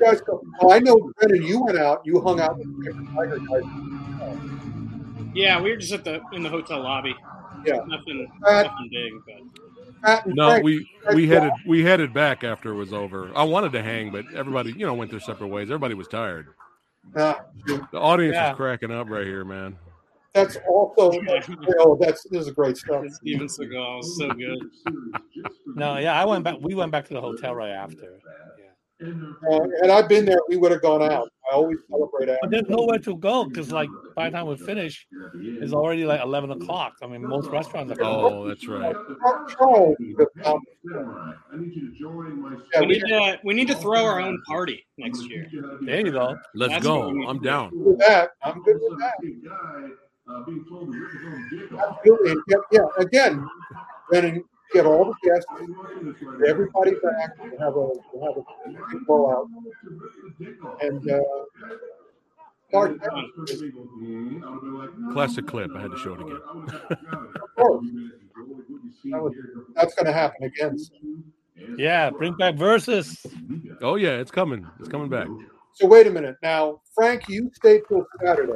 [0.00, 0.42] guys go.
[0.60, 1.42] Oh, I know, Brennan.
[1.42, 2.02] You went out.
[2.04, 3.62] You hung out with the Tiger guys.
[5.34, 7.14] Yeah, we were just at the in the hotel lobby.
[7.64, 7.80] Yeah.
[7.86, 12.74] Nothing nothing big, but Pat No, Frank, we we headed we headed back after it
[12.76, 13.30] was over.
[13.36, 15.68] I wanted to hang, but everybody, you know, went their separate ways.
[15.70, 16.48] Everybody was tired.
[17.16, 17.34] uh,
[17.66, 18.50] The audience Yeah.
[18.50, 19.76] was cracking up right here, man.
[20.34, 21.12] that's also.
[21.12, 21.22] You
[21.76, 23.04] know, that's this is great stuff.
[23.10, 24.58] Steven Seagal so good.
[25.76, 26.56] No, yeah, I went back.
[26.60, 28.18] We went back to the hotel right after.
[29.02, 29.50] Yeah.
[29.50, 31.28] Uh, had I been there, we would have gone out.
[31.50, 35.06] I always celebrate But there's nowhere to go because, like, by the time we finish,
[35.34, 36.94] it's already like 11 o'clock.
[37.02, 38.34] I mean, most restaurants are closed.
[38.34, 38.94] Oh, that's right.
[39.50, 45.46] Charles, yeah, We we need to we need to throw our own party next year.
[45.82, 46.36] There you go.
[46.54, 46.98] Let's That's go.
[47.00, 47.70] what we need I'm down.
[47.70, 48.30] do that.
[48.42, 49.14] I'm good with that.
[50.28, 50.98] Absolutely.
[52.30, 53.46] And get, yeah, again,
[54.10, 55.46] then get all the guests,
[56.46, 59.48] everybody back, we'll have a we'll have a big blowout.
[60.80, 61.20] And uh,
[62.72, 62.98] Mark,
[65.12, 65.70] Classic clip.
[65.76, 66.40] I had to show it again.
[66.90, 67.86] of course.
[69.04, 69.34] That was,
[69.74, 70.78] that's going to happen again.
[71.76, 73.26] Yeah, bring back versus.
[73.82, 74.66] Oh yeah, it's coming.
[74.80, 75.28] It's coming back.
[75.74, 76.36] So wait a minute.
[76.42, 78.52] Now, Frank, you stayed till Saturday.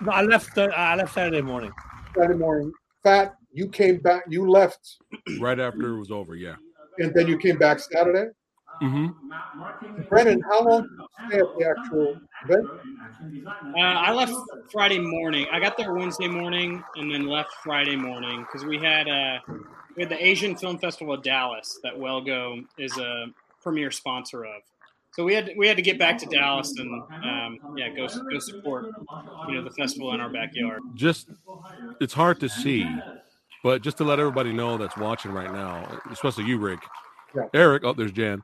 [0.00, 0.56] No, I left.
[0.56, 1.72] Uh, I left Saturday morning.
[2.16, 2.72] Saturday morning.
[3.02, 4.22] Fat, you came back.
[4.28, 4.96] You left,
[5.38, 6.34] Right after it was over.
[6.34, 6.56] Yeah.
[6.98, 8.30] and then you came back Saturday.
[8.82, 10.02] Mm-hmm.
[10.08, 12.66] Brennan, how long did you stay at the actual event?
[13.76, 14.32] Uh, I left
[14.72, 15.46] Friday morning.
[15.52, 19.38] I got there Wednesday morning and then left Friday morning because we had uh,
[19.96, 23.26] we had the Asian Film Festival of Dallas that Well Go is a
[23.62, 24.62] premier sponsor of.
[25.12, 28.38] So we had we had to get back to Dallas and um, yeah go go
[28.38, 28.86] support
[29.48, 30.80] you know the festival in our backyard.
[30.94, 31.28] Just
[32.00, 32.88] it's hard to see,
[33.62, 36.80] but just to let everybody know that's watching right now, especially you, Ric,
[37.34, 37.42] Yeah.
[37.54, 37.84] Eric.
[37.84, 38.42] Oh, there's Jan,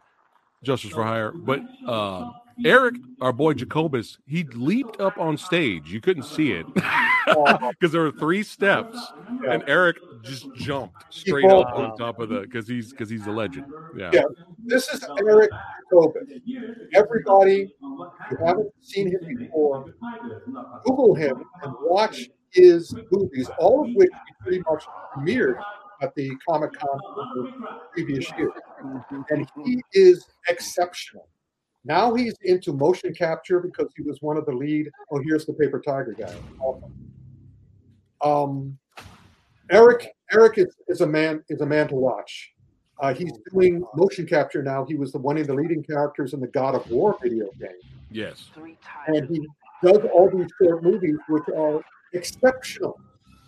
[0.62, 1.32] Justice for Hire.
[1.32, 2.30] But uh,
[2.64, 5.92] Eric, our boy Jacobus, he leaped up on stage.
[5.92, 8.98] You couldn't see it because there were three steps,
[9.48, 13.30] and Eric just jumped straight up on top of the because he's because he's a
[13.30, 13.66] legend.
[13.96, 14.10] Yeah.
[14.12, 14.22] Yeah.
[14.64, 15.50] This is Eric
[15.90, 16.26] Tobin.
[16.94, 18.06] Everybody who
[18.44, 19.84] haven't seen him before,
[20.84, 25.62] Google him and watch his movies, all of which he pretty much premiered
[26.02, 27.00] at the Comic Con
[27.92, 28.50] previous year.
[29.30, 31.28] And he is exceptional.
[31.84, 34.90] Now he's into motion capture because he was one of the lead.
[35.10, 36.34] Oh, here's the Paper Tiger guy.
[38.22, 38.76] Um,
[39.70, 42.52] Eric, Eric is, is a man is a man to watch.
[43.00, 44.84] Uh, he's doing motion capture now.
[44.84, 47.68] He was the one of the leading characters in the God of War video game
[48.10, 48.50] Yes.
[49.08, 49.46] and he
[49.84, 51.82] does all these short movies which are
[52.12, 52.98] exceptional.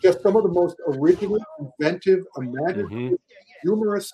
[0.03, 3.15] Just some of the most original, inventive, imaginative, mm-hmm.
[3.63, 4.13] humorous,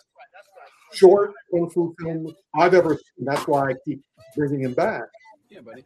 [0.93, 3.27] short kung fu films I've ever seen.
[3.27, 4.01] That's why I keep
[4.37, 5.05] bringing him back.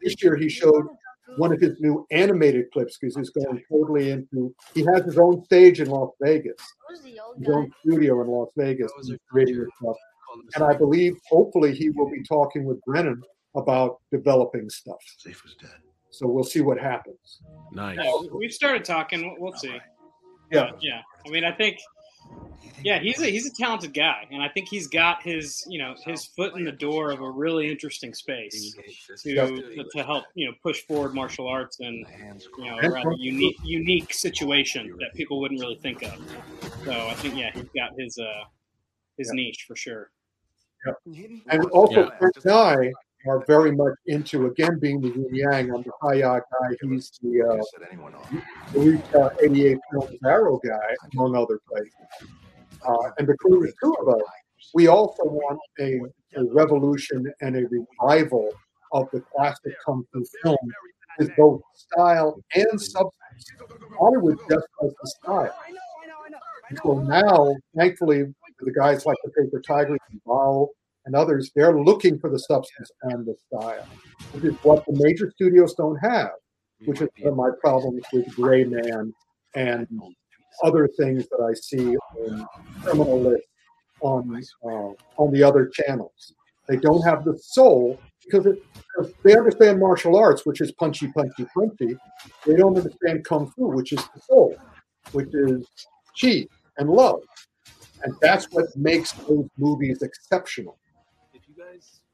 [0.01, 0.87] This year he showed
[1.37, 4.53] one of his new animated clips because he's going totally into.
[4.73, 6.55] He has his own stage in Las Vegas,
[7.37, 9.97] his own studio in Las Vegas, and creating stuff.
[10.55, 13.21] And I believe, hopefully, he will be talking with Brennan
[13.55, 14.99] about developing stuff.
[15.17, 15.69] Safe was dead.
[16.19, 17.39] So we'll see what happens.
[17.71, 17.97] Nice.
[17.97, 19.21] Yeah, we've started talking.
[19.21, 19.77] We'll- We'll see.
[20.51, 20.71] Yeah.
[20.71, 21.01] But, yeah.
[21.25, 21.77] I mean, I think,
[22.83, 25.95] yeah, he's a he's a talented guy, and I think he's got his you know
[26.05, 28.75] his foot in the door of a really interesting space
[29.23, 32.05] to to, to help you know push forward martial arts and
[32.57, 36.19] you know a rather unique unique situation that people wouldn't really think of.
[36.83, 38.43] So I think yeah, he's got his uh
[39.17, 40.11] his niche for sure.
[41.49, 42.17] And also, Yeah.
[42.17, 42.91] Frank and I
[43.27, 45.75] are very much into, again, being the yin yang.
[45.75, 46.75] I'm the Hayat guy.
[46.81, 48.31] He's the uh, set anyone off.
[48.73, 51.93] Luis uh, 88 Films Arrow guy, among other places.
[52.87, 54.21] Uh, and between the two of us,
[54.73, 55.99] we also want a,
[56.37, 58.49] a revolution and a revival
[58.93, 60.57] of the classic kung fu film
[61.17, 63.13] with both style and substance.
[63.97, 65.55] Hollywood just has the style.
[66.83, 70.67] So now, thankfully, the guys like the Paper Tigers and Bao
[71.09, 73.83] and others, they're looking for the substance and the style,
[74.31, 76.29] which is what the major studios don't have,
[76.85, 79.11] which is one of my problems with Gray Man
[79.55, 79.87] and
[80.63, 82.45] other things that I see on
[82.83, 83.47] criminal lists
[84.01, 86.35] on uh, on the other channels.
[86.67, 91.07] They don't have the soul because, it, because they understand martial arts, which is punchy,
[91.07, 91.97] punchy, punchy.
[92.45, 94.55] They don't understand kung fu, which is the soul,
[95.13, 95.67] which is
[96.21, 96.45] chi
[96.77, 97.21] and love,
[98.03, 100.77] and that's what makes those movies exceptional.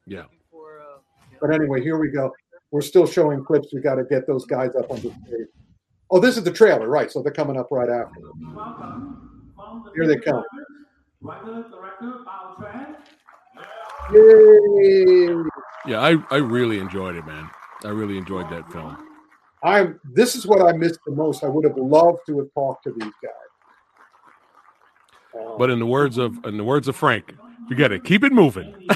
[0.08, 0.24] Yeah.
[1.42, 2.32] But anyway, here we go.
[2.72, 3.74] We're still showing clips.
[3.74, 5.48] We got to get those guys up on the stage.
[6.12, 7.12] Oh, this is the trailer, right?
[7.12, 8.22] So they're coming up right after.
[9.96, 10.44] Here they come.
[14.14, 15.28] Yay!
[15.88, 17.50] Yeah, I, I really enjoyed it, man.
[17.84, 18.98] I really enjoyed that film.
[19.64, 20.00] I'm.
[20.14, 21.44] This is what I missed the most.
[21.44, 23.32] I would have loved to have talked to these guys.
[25.40, 27.34] Um, But in the words of in the words of Frank,
[27.70, 28.74] you got to keep it moving.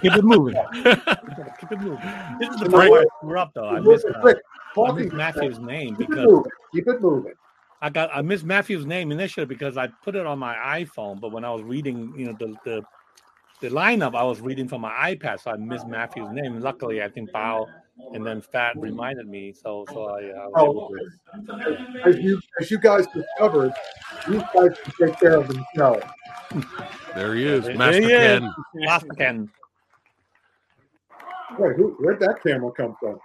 [0.00, 0.54] Keep it moving.
[0.74, 2.12] Keep it moving.
[2.40, 2.88] This is the Right.
[2.88, 3.68] part where I screw up though.
[3.68, 4.28] I keep missed, it uh.
[4.28, 4.34] I
[4.74, 6.44] Talking missed Matthew's name because.
[6.72, 7.32] Keep it moving.
[7.82, 11.32] I got I missed Matthew's name initially because I put it on my iPhone, but
[11.32, 12.82] when I was reading, you know, the the,
[13.60, 16.60] the lineup, I was reading from my iPad, so I missed Matthew's name.
[16.60, 17.66] Luckily, I think Bao
[18.12, 22.08] and then Fat reminded me, so so I, uh, I was able to.
[22.08, 23.72] As you as you guys discovered,
[24.28, 26.04] these guys can take care of themselves.
[27.14, 28.40] There he is, Master he is.
[28.40, 28.54] Ken.
[28.86, 29.50] Last Ken.
[31.58, 33.18] Wait, who, where'd that camera come from?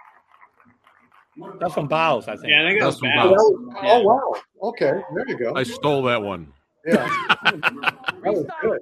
[1.58, 2.48] That's from Bao's, I think.
[2.48, 3.26] Yeah, I think That's that's from bad.
[3.26, 3.90] Oh, that Wow.
[3.90, 4.68] oh, wow.
[4.70, 5.54] Okay, there you go.
[5.54, 6.52] I stole that one.
[6.86, 6.94] Yeah,
[7.44, 7.62] that
[8.22, 8.80] was good.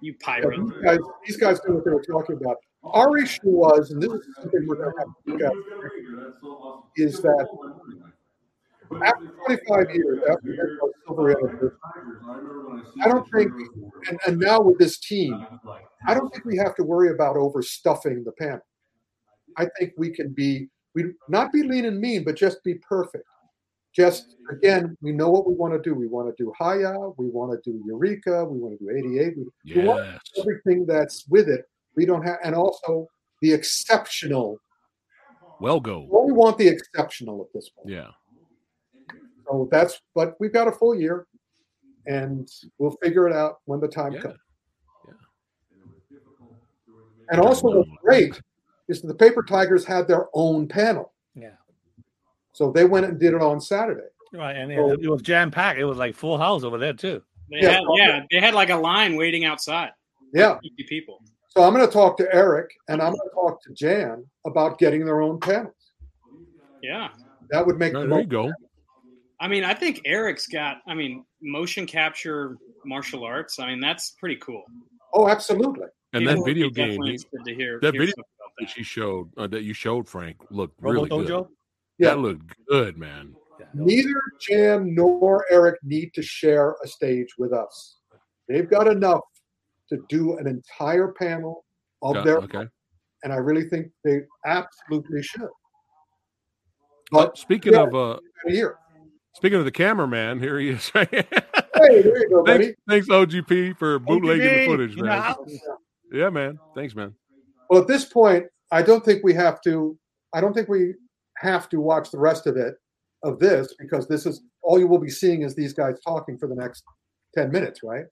[0.00, 0.60] You Yeah, pirate.
[0.60, 2.56] these guys, these guys knew what they were talking about.
[2.84, 7.20] Our issue was, and this is something we're going to have to look at, is
[7.22, 7.48] that
[9.04, 11.70] after 25 years, after Silver Anniversary,
[13.02, 13.52] I don't think,
[14.08, 15.46] and, and now with this team,
[16.06, 18.60] I don't think we have to worry about overstuffing the panel.
[19.56, 23.24] I think we can be, we not be lean and mean, but just be perfect.
[23.94, 25.94] Just again, we know what we want to do.
[25.94, 29.34] We want to do Hiya, we want to do Eureka, we want to do 88.
[29.36, 31.64] We, we want everything that's with it.
[31.96, 33.08] We don't have, and also
[33.40, 34.58] the exceptional.
[35.60, 36.00] Well Go.
[36.26, 37.88] We want the exceptional at this point.
[37.88, 38.08] Yeah.
[39.46, 41.26] So that's, but we've got a full year,
[42.06, 44.20] and we'll figure it out when the time Yeah.
[44.20, 44.38] comes.
[45.06, 45.12] Yeah.
[47.30, 48.40] And also, what's great
[48.88, 51.56] is that the Paper Tigers had their own panel, Yeah.
[52.52, 54.08] so they went and did it on Saturday.
[54.32, 55.78] Right, and it, So- it was jam packed.
[55.78, 57.22] It was like full house over there too.
[57.50, 57.70] They Yeah.
[57.72, 59.92] had, yeah, they had like a line waiting outside.
[60.32, 60.58] Yeah.
[60.62, 61.22] 50 people.
[61.56, 64.78] So I'm going to talk to Eric and I'm going to talk to Jan about
[64.78, 65.72] getting their own panels.
[66.82, 67.08] Yeah.
[67.50, 68.30] That would make There, the there you most.
[68.30, 68.52] go.
[69.40, 73.60] I mean, I think Eric's got, I mean, motion capture martial arts.
[73.60, 74.64] I mean, that's pretty cool.
[75.12, 75.86] Oh, absolutely.
[76.12, 78.24] And You that video game, definitely he- to hear, that hear video that
[78.66, 78.76] that.
[78.76, 81.28] you showed, uh, that you showed, Frank, looked Robo really good.
[81.28, 81.48] Dojo.
[81.98, 82.10] Yeah.
[82.10, 83.36] That looked good, man.
[83.60, 87.98] Yeah, that was- Neither Jan nor Eric need to share a stage with us.
[88.48, 89.20] They've got enough
[89.90, 91.64] to do an entire panel
[92.02, 92.66] of Yeah, their okay.
[93.22, 95.48] and I really think they absolutely should.
[97.10, 97.82] But But speaking yeah.
[97.82, 98.76] of uh, here,
[99.34, 100.90] speaking of the cameraman, here he is.
[100.94, 101.08] Right?
[101.10, 102.74] hey, there you go, thanks, buddy.
[102.88, 105.20] thanks, OGP, for bootlegging the footage, man.
[105.22, 105.50] house.
[106.12, 106.58] Yeah, man.
[106.74, 107.12] Thanks, man.
[107.68, 109.98] Well, at this point, I don't think we have to.
[110.32, 110.94] I don't think we
[111.38, 112.74] have to watch the rest of it
[113.24, 116.48] of this because this is all you will be seeing is these guys talking for
[116.48, 116.84] the next
[117.34, 118.04] ten minutes, right?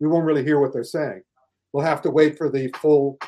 [0.00, 1.22] We won't really hear what they're saying.
[1.72, 3.18] We'll have to wait for the full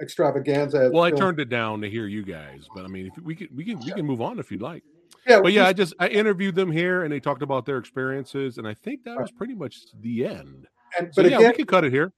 [0.00, 0.90] extravaganza.
[0.92, 3.34] Well, I film- turned it down to hear you guys, but I mean, if we
[3.34, 4.82] can, we can, we can move on if you'd like.
[5.26, 8.58] Yeah, But yeah, I just I interviewed them here, and they talked about their experiences,
[8.58, 10.66] and I think that was pretty much the end.
[10.98, 12.12] and, So but yeah, again, we could cut it here.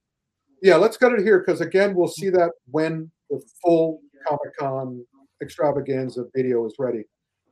[0.63, 5.05] yeah, let's cut it here because again, we'll see that when the full Comic Con
[5.41, 7.03] extravaganza video is ready.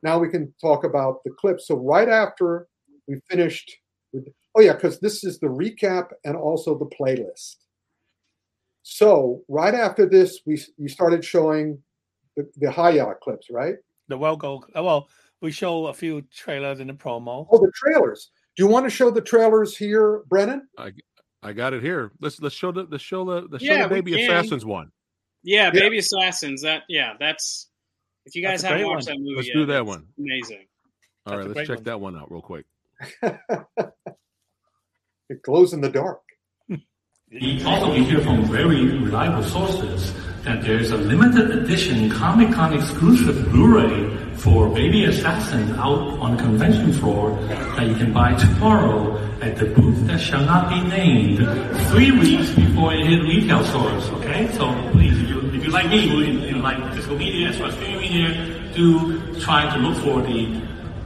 [0.02, 1.68] Now we can talk about the clips.
[1.68, 2.66] So right after
[3.06, 3.70] we finished
[4.12, 7.56] with, oh yeah, because this is the recap and also the playlist.
[8.82, 11.82] So right after this, we we started showing
[12.36, 13.76] the, the Hiya clips, right?
[14.08, 14.64] The Well Go.
[14.76, 15.08] Uh, well,
[15.40, 17.46] we show a few trailers in the promo.
[17.50, 18.30] Oh, the trailers.
[18.56, 20.68] Do you want to show the trailers here, Brennan?
[20.78, 20.92] I
[21.42, 22.12] I got it here.
[22.20, 24.90] Let's let's show the let's show the let's Yeah, show the baby assassins one.
[25.42, 25.80] Yeah, Yeah.
[25.80, 26.62] Baby Assassins.
[26.62, 27.68] That yeah, that's
[28.26, 29.16] if you guys That's haven't watched one.
[29.16, 30.06] that movie, Let's yet, do that one.
[30.18, 30.66] Amazing.
[31.26, 31.84] All That's right, let's check one.
[31.84, 32.64] that one out real quick.
[35.34, 36.20] it glows in the dark.
[37.66, 43.50] Also, we hear from very reliable sources that there's a limited edition Comic Con exclusive
[43.50, 49.56] Blu-ray for Baby Assassins out on the convention floor that you can buy tomorrow at
[49.56, 51.38] the booth that shall not be named,
[51.90, 54.08] three weeks before it hit retail stores.
[54.10, 56.04] Okay, so please, if you, if you like me,
[56.48, 60.62] you like physical media, as well as streaming media, do try to look for the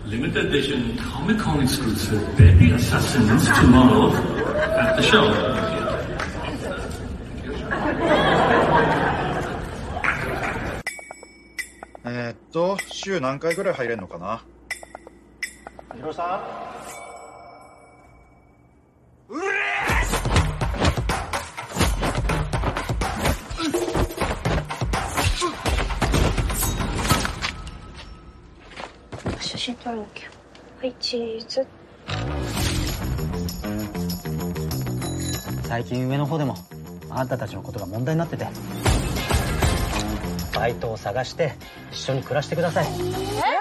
[0.09, 5.25] limited edition Comic Con exclusive Baby Assassins tomorrow at the show.
[12.11, 14.43] えーっと、週何回ぐらい入れるのかな
[15.91, 16.78] 写真撮
[29.91, 30.29] らなきゃ
[30.81, 31.67] はいチーズ。
[35.65, 36.57] 最近上の方でも
[37.11, 38.47] あんたたちのことが問題になってて
[40.55, 41.53] バイトを探して
[41.93, 42.87] 一緒に暮らしてください。
[42.87, 43.58] マ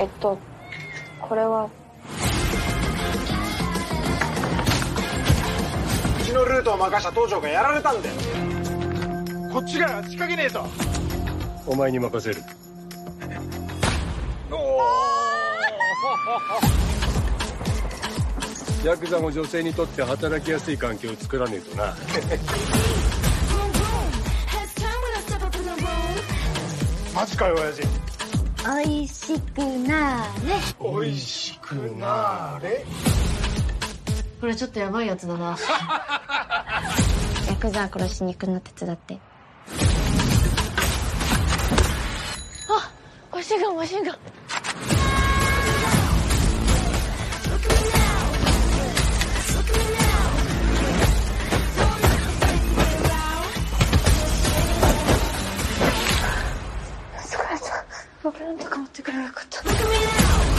[0.00, 0.38] えっと
[1.20, 1.68] これは。
[6.18, 8.14] うちのルートを任した東條がやられたんだよ。
[9.52, 10.64] こっちから仕掛けねえと。
[11.66, 12.36] お前に任せる。
[18.82, 21.94] ヤクザも女性にとって働きやすい環境を作らねえとな。
[27.14, 28.09] マジかよ親父
[28.62, 29.58] おいしく
[29.88, 30.54] なーれ。
[30.78, 32.84] おいしくなーれ。
[34.38, 35.56] これちょっとやばいやつだな。
[37.48, 39.18] ヤクザ殺しに行くの手伝って。
[42.68, 42.90] あ
[43.32, 44.18] マシンガンマシンガン
[58.22, 60.49] 僕なんとか持ってくればよかった。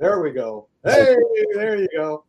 [0.00, 0.66] There we go.
[0.82, 1.14] Hey,
[1.52, 2.24] there you go.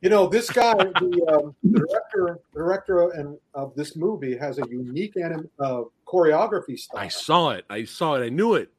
[0.00, 4.62] You know, this guy, the, um, the director, director and of this movie, has a
[4.68, 7.00] unique anim, uh, choreography style.
[7.00, 7.64] I saw it.
[7.70, 8.26] I saw it.
[8.26, 8.72] I knew it.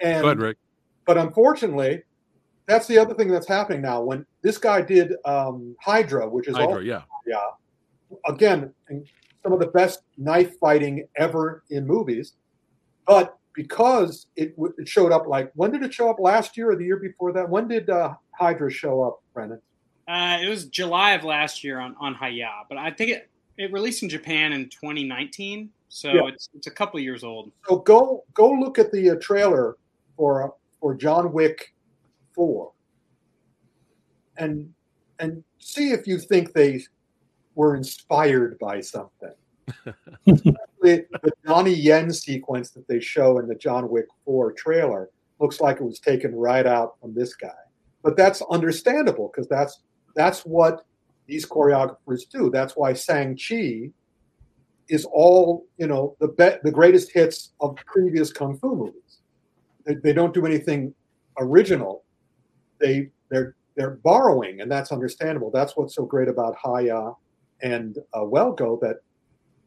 [0.00, 0.56] And ahead, Ric.
[1.04, 2.04] but unfortunately,
[2.66, 4.00] that's the other thing that's happening now.
[4.02, 7.02] When this guy did um, Hydra, which is Hydra, yeah.
[7.26, 7.36] yeah,
[8.28, 8.72] again,
[9.42, 12.34] some of the best knife fighting ever in movies,
[13.04, 16.70] but because it, w- it showed up like when did it show up last year
[16.70, 17.48] or the year before that?
[17.48, 19.60] When did uh, Hydra show up, Brennan?
[20.08, 23.28] Uh, it was July of last year on on Hiya, but I think it
[23.58, 26.26] it released in Japan in 2019, so Yeah.
[26.28, 27.52] it's it's a couple years old.
[27.68, 29.76] So go go look at the uh, trailer
[30.16, 31.74] for for John Wick
[32.34, 32.72] four,
[34.36, 34.72] and
[35.18, 36.82] and see if you think they
[37.54, 39.34] were inspired by something.
[40.80, 45.60] the, the Donnie Yen sequence that they show in the John Wick four trailer looks
[45.60, 47.48] like it was taken right out from this guy,
[48.02, 49.80] but that's understandable because that's
[50.14, 50.84] that's what
[51.26, 52.50] these choreographers do.
[52.50, 53.90] That's why Shang-Chi
[54.88, 59.18] is all you know the be- the greatest hits of previous kung fu movies.
[59.86, 60.94] They, they don't do anything
[61.38, 62.04] original.
[62.78, 65.50] They they're they're borrowing, and that's understandable.
[65.50, 67.12] That's what's so great about Hiya
[67.62, 68.96] and uh, Well Go that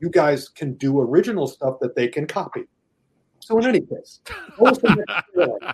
[0.04, 2.64] you guys can do original stuff that they can copy.
[3.40, 4.20] So in any case,
[4.58, 5.74] what was the?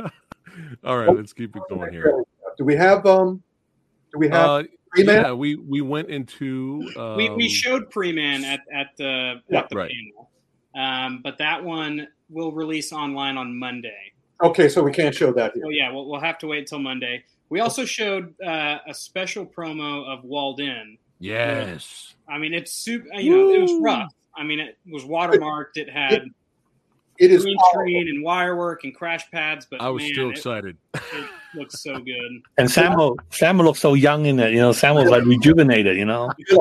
[0.84, 2.22] All right, let's keep it going here.
[2.56, 3.42] do we have um
[4.12, 4.62] do we have Uh,
[4.94, 5.16] Freeman?
[5.16, 9.58] yeah, we we went into um, we we showed Pre-Man at at the Yeah.
[9.60, 9.90] at the Right.
[9.92, 10.30] panel,
[10.76, 14.12] um, but that one will release online on Monday.
[14.42, 15.64] Okay, so we can't show that here.
[15.66, 17.24] Oh yeah, we'll, we'll have to wait until Monday.
[17.48, 20.98] We also showed uh, a special promo of Walled In.
[21.18, 22.14] Yes.
[22.28, 23.06] I mean, it's super.
[23.14, 24.12] Uh, you know, it was rough.
[24.36, 25.76] I mean, it was watermarked.
[25.76, 26.28] It had
[27.18, 27.80] It is green powerful.
[27.80, 29.66] screen and wire work and crash pads.
[29.70, 30.76] But I was man, still excited.
[30.94, 32.42] It, looks so good.
[32.58, 34.52] And Samuel, Samuel looks so young in it.
[34.52, 35.96] You know, Samuel's like rejuvenated.
[35.96, 36.30] You know.
[36.48, 36.58] Yeah.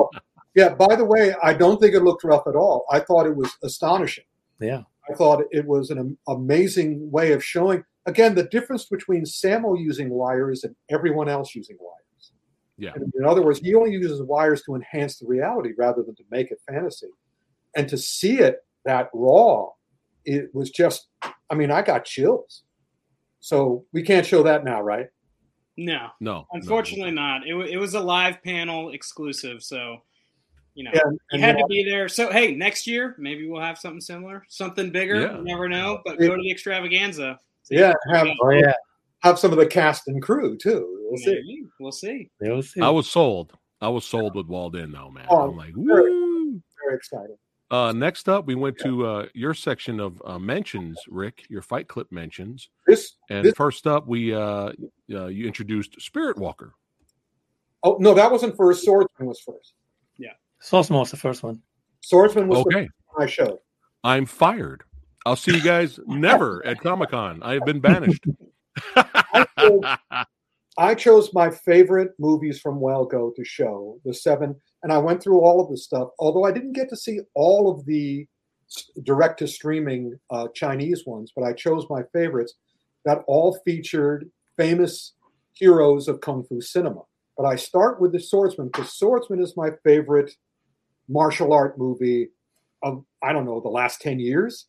[0.56, 2.86] Yeah, by the way, I don't think it looked rough at all.
[2.90, 4.24] I thought it was astonishing.
[4.62, 4.84] Yeah.
[5.10, 10.10] I thought it was an amazing way of showing again the difference between Samuel using
[10.10, 12.05] wires and everyone else using wires.
[12.78, 12.92] Yeah.
[12.96, 16.24] And in other words, he only uses wires to enhance the reality rather than to
[16.30, 17.08] make it fantasy.
[17.76, 19.70] And to see it that raw,
[20.26, 21.08] it was just
[21.50, 22.64] I mean, I got chills.
[23.40, 25.08] So we can't show that now, right?
[25.78, 27.46] No, No, unfortunately not.
[27.46, 29.98] It, wa- it was a live panel exclusive, so
[30.74, 31.02] you know Yeah,
[31.34, 32.08] you had now- to be there.
[32.10, 35.22] So hey, next year maybe we'll have something similar, something bigger.
[35.22, 35.38] Yeah.
[35.38, 36.28] You never know, but Yeah.
[36.28, 37.40] go to the extravaganza.
[37.64, 38.28] See Yeah, have.
[38.42, 38.74] Oh yeah.
[39.24, 40.88] Have some of the cast and crew too.
[41.10, 41.34] We'll see.
[41.34, 41.64] Maybe.
[41.80, 42.30] We'll see.
[42.40, 42.82] We'll see.
[42.82, 43.54] I was sold.
[43.82, 45.26] I was sold with Walled In though, man.
[45.30, 46.62] Oh, I'm like, woo.
[46.84, 47.38] Very excited.
[47.72, 51.46] Uh, next up, we went to uh, your section of uh, mentions, Ric.
[51.50, 52.70] Your fight clip mentions.
[52.86, 54.72] This And this first up, we uh,
[55.12, 56.74] uh, you introduced Spirit Walker.
[57.84, 58.84] oh no, that wasn't first.
[58.86, 59.74] Swordsman was first.
[60.18, 61.62] Yeah, Swordsman was the first one.
[62.02, 63.58] Swordsman was Okay, the first I showed.
[64.04, 64.84] I'm fired.
[65.26, 67.42] I'll see you guys never at Comic Con.
[67.42, 68.24] I have been banished.
[70.78, 75.24] I chose my favorite movies from Well Go to show, the seven, and I went
[75.24, 76.10] through all of the stuff.
[76.20, 78.28] Although I didn't get to see all of the
[79.04, 82.56] direct to streaming uh, Chinese ones, but I chose my favorites
[83.06, 85.14] that all featured famous
[85.54, 87.02] heroes of kung fu cinema.
[87.38, 90.32] But I start with the Swordsman because Swordsman is my favorite
[91.08, 92.30] martial art movie
[92.84, 94.68] of I don't know the last ten years,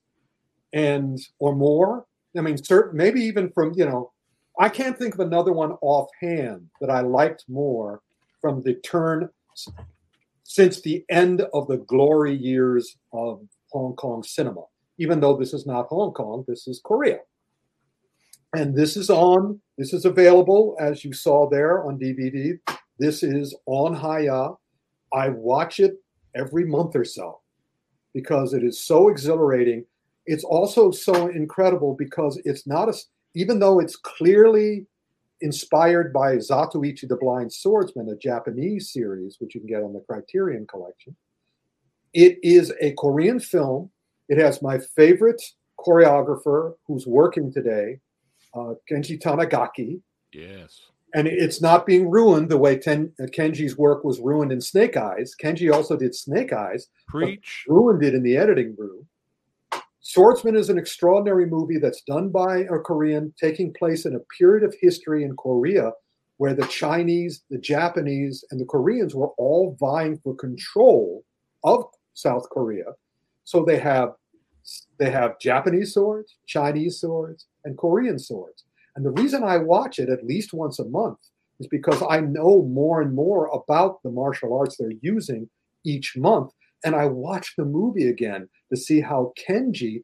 [0.73, 2.07] and or more.
[2.39, 4.12] I mean, certain maybe even from you know
[4.59, 8.01] I can't think of another one offhand that I liked more
[8.41, 9.28] from the turn
[10.45, 13.41] since the end of the glory years of
[13.72, 14.62] Hong Kong cinema.
[14.99, 17.18] Even though this is not Hong Kong, this is Korea.
[18.55, 22.59] And this is on, this is available as you saw there on DVD.
[22.99, 24.53] This is on Hiya.
[25.12, 25.97] I watch it
[26.34, 27.41] every month or so
[28.14, 29.84] because it is so exhilarating.
[30.27, 32.95] It's also so incredible because it's not a,
[33.35, 34.87] even though it's clearly
[35.41, 40.01] inspired by Zatoichi the Blind Swordsman, a Japanese series, which you can get on the
[40.09, 41.14] Criterion Collection.
[42.12, 43.91] It is a Korean film.
[44.29, 45.43] It has my favorite
[45.79, 48.01] choreographer who's working today,
[48.55, 50.01] uh, Kenji Tanigaki.
[50.33, 50.81] Yes.
[51.14, 54.97] And it's not being ruined the way Ten, uh, Kenji's work was ruined in Snake
[54.97, 55.35] Eyes.
[55.41, 56.89] Kenji also did Snake Eyes.
[57.07, 57.64] Preach.
[57.68, 59.07] Ruined it in the editing room.
[60.09, 64.63] Swordsman is an extraordinary movie that's done by a Korean, taking place in a period
[64.63, 65.91] of history in Korea
[66.37, 71.25] where the Chinese, the Japanese, and the Koreans were all vying for control
[71.65, 72.85] of South Korea.
[73.43, 74.11] So they have
[75.01, 78.63] they have Japanese swords, Chinese swords, and Korean swords.
[78.95, 81.19] And the reason I watch it at least once a month
[81.59, 85.51] is because I know more and more about the martial arts they're using
[85.85, 86.53] each month.
[86.85, 90.03] And I watch the movie again to see how Kenji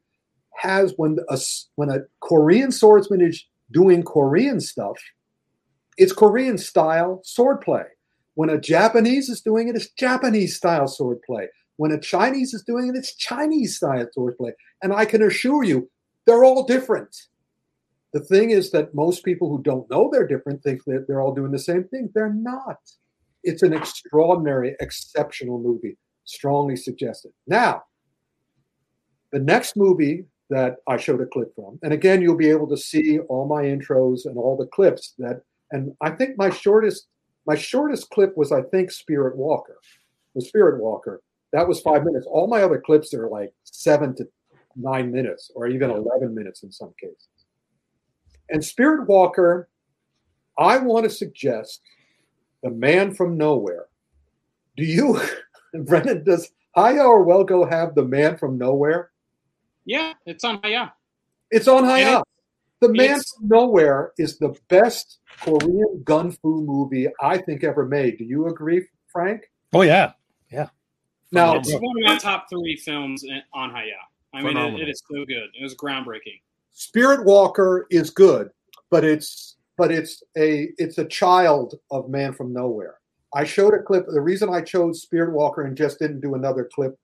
[0.57, 1.37] has when a
[1.75, 4.97] when a Korean swordsman is doing Korean stuff,
[5.97, 7.85] it's Korean style swordplay.
[8.35, 11.47] When a Japanese is doing it, it's Japanese style swordplay.
[11.77, 14.51] When a Chinese is doing it, it's Chinese style swordplay.
[14.81, 15.89] And I can assure you,
[16.25, 17.15] they're all different.
[18.13, 21.33] The thing is that most people who don't know they're different think that they're all
[21.33, 22.09] doing the same thing.
[22.13, 22.77] They're not.
[23.43, 25.97] It's an extraordinary, exceptional movie.
[26.25, 27.31] Strongly suggested.
[27.47, 27.83] Now,
[29.33, 32.77] the next movie that I showed a clip from, and again, you'll be able to
[32.77, 37.07] see all my intros and all the clips that, and I think my shortest,
[37.47, 39.77] my shortest clip was, I think, Spirit Walker.
[40.35, 41.21] The Spirit Walker.
[41.51, 42.27] That was five minutes.
[42.29, 44.27] All my other clips are like seven to
[44.75, 47.27] nine minutes, or even 11 minutes in some cases.
[48.49, 49.67] And Spirit Walker,
[50.59, 51.81] I want to suggest
[52.61, 53.85] the man from nowhere.
[54.77, 55.19] Do you,
[55.73, 59.09] Brennan, does Hiya or Well Go have the man from nowhere?
[59.85, 60.59] Yeah, it's on.
[60.61, 60.89] high Yeah,
[61.51, 62.19] It's on And Hiya.
[62.19, 62.23] it-
[62.81, 68.17] The Man from Nowhere is the best Korean gun fu movie I think ever made.
[68.17, 69.49] Do you agree, Frank?
[69.71, 70.13] Oh yeah,
[70.51, 70.69] yeah.
[71.31, 73.97] Now, it's one of my top three films in- on Hiya.
[74.33, 75.49] I mean, it, it is so good.
[75.57, 76.41] It was groundbreaking.
[76.71, 78.49] Spirit Walker is good,
[78.89, 82.99] but it's but it's a it's a child of Man from Nowhere.
[83.33, 84.05] I showed a clip.
[84.07, 86.97] The reason I chose Spirit Walker and just didn't do another clip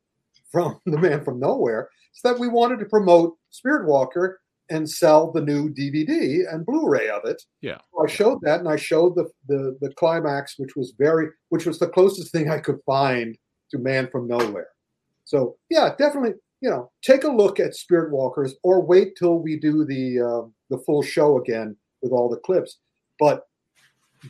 [0.51, 4.39] from The Man from Nowhere is that we wanted to promote Spirit Walker
[4.69, 7.41] and sell the new DVD and Blu-ray of it.
[7.61, 7.79] Yeah.
[7.91, 11.65] So I showed that, and I showed the, the the climax, which was very, which
[11.65, 13.37] was the closest thing I could find
[13.71, 14.69] to Man from Nowhere.
[15.25, 19.57] So yeah, definitely, you know, take a look at Spirit Walkers, or wait till we
[19.57, 22.77] do the uh, the full show again with all the clips.
[23.19, 23.47] But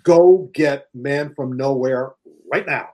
[0.03, 2.13] go get Man from Nowhere
[2.51, 2.89] right now,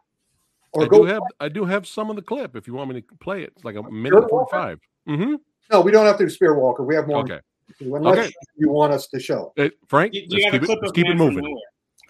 [0.75, 0.99] or I go.
[0.99, 3.43] do have I do have some of the clip if you want me to play
[3.43, 3.53] it.
[3.55, 4.79] It's like a minute Spirit and 45.
[5.09, 5.33] Mm-hmm.
[5.71, 6.83] no, we don't have to do Spirit Walker.
[6.83, 7.19] We have more.
[7.19, 7.39] Okay.
[7.81, 8.31] Unless Okay.
[8.57, 9.51] you want us to show.
[9.55, 11.43] Hey, Frank, Do you let's keep it, let's keep it moving.
[11.43, 11.59] Nowhere?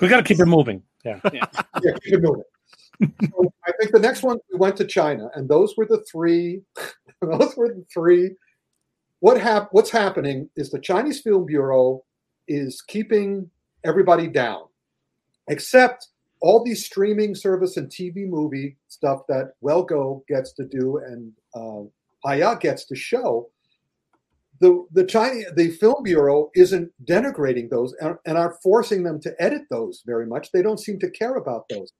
[0.02, 0.84] We got to keep it moving.
[1.06, 1.20] Yeah.
[1.34, 1.46] Yeah.
[1.82, 2.44] yeah, keep it moving.
[3.02, 6.62] So I think the next one we went to China, and those were the three.
[7.22, 8.32] Those were the three.
[9.20, 12.04] What hap- What's happening is the Chinese Film Bureau
[12.48, 13.50] is keeping
[13.86, 14.64] everybody down,
[15.48, 16.08] except
[16.46, 21.34] all these streaming service and TV movie stuff that Well Go gets to do and
[21.56, 21.90] uh,
[22.24, 23.50] Hiya gets to show.
[24.62, 29.34] The the Chinese the Film Bureau isn't denigrating those and, and are forcing them to
[29.42, 30.52] edit those very much.
[30.52, 31.92] They don't seem to care about those.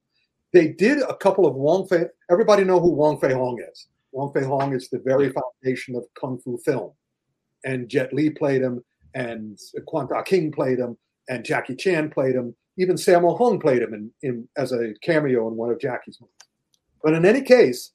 [0.54, 2.06] They did a couple of Wong Fei.
[2.30, 3.88] Everybody know who Wong Fei Hong is.
[4.12, 6.92] Wong Fei Hong is the very foundation of kung fu film,
[7.64, 8.84] and Jet Li played him,
[9.16, 10.96] and Kwan Tak-hing played him,
[11.30, 12.56] and Jackie Chan played him.
[12.78, 16.34] Even Sammo Hung played him in, in as a cameo in one of Jackie's movies.
[17.02, 17.92] But in any case,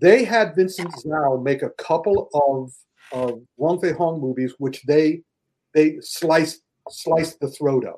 [0.00, 2.72] they had Vincent Zhao make a couple of
[3.12, 5.22] of Wong Fei Hong movies, which they
[5.74, 7.96] they sliced sliced the throat of.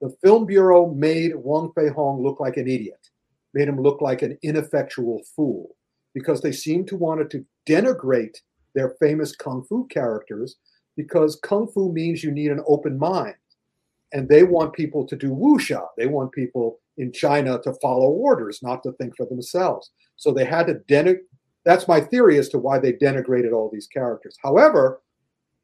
[0.00, 3.08] The Film Bureau made Wong Fei Hong look like an idiot,
[3.54, 5.76] made him look like an ineffectual fool,
[6.14, 8.38] because they seemed to wanted to denigrate
[8.74, 10.56] their famous kung fu characters,
[10.96, 13.36] because kung fu means you need an open mind,
[14.12, 15.86] and they want people to do wuxia.
[15.96, 19.90] They want people in China to follow orders, not to think for themselves.
[20.16, 21.20] So they had to denigrate.
[21.64, 24.36] That's my theory as to why they denigrated all these characters.
[24.42, 25.02] However,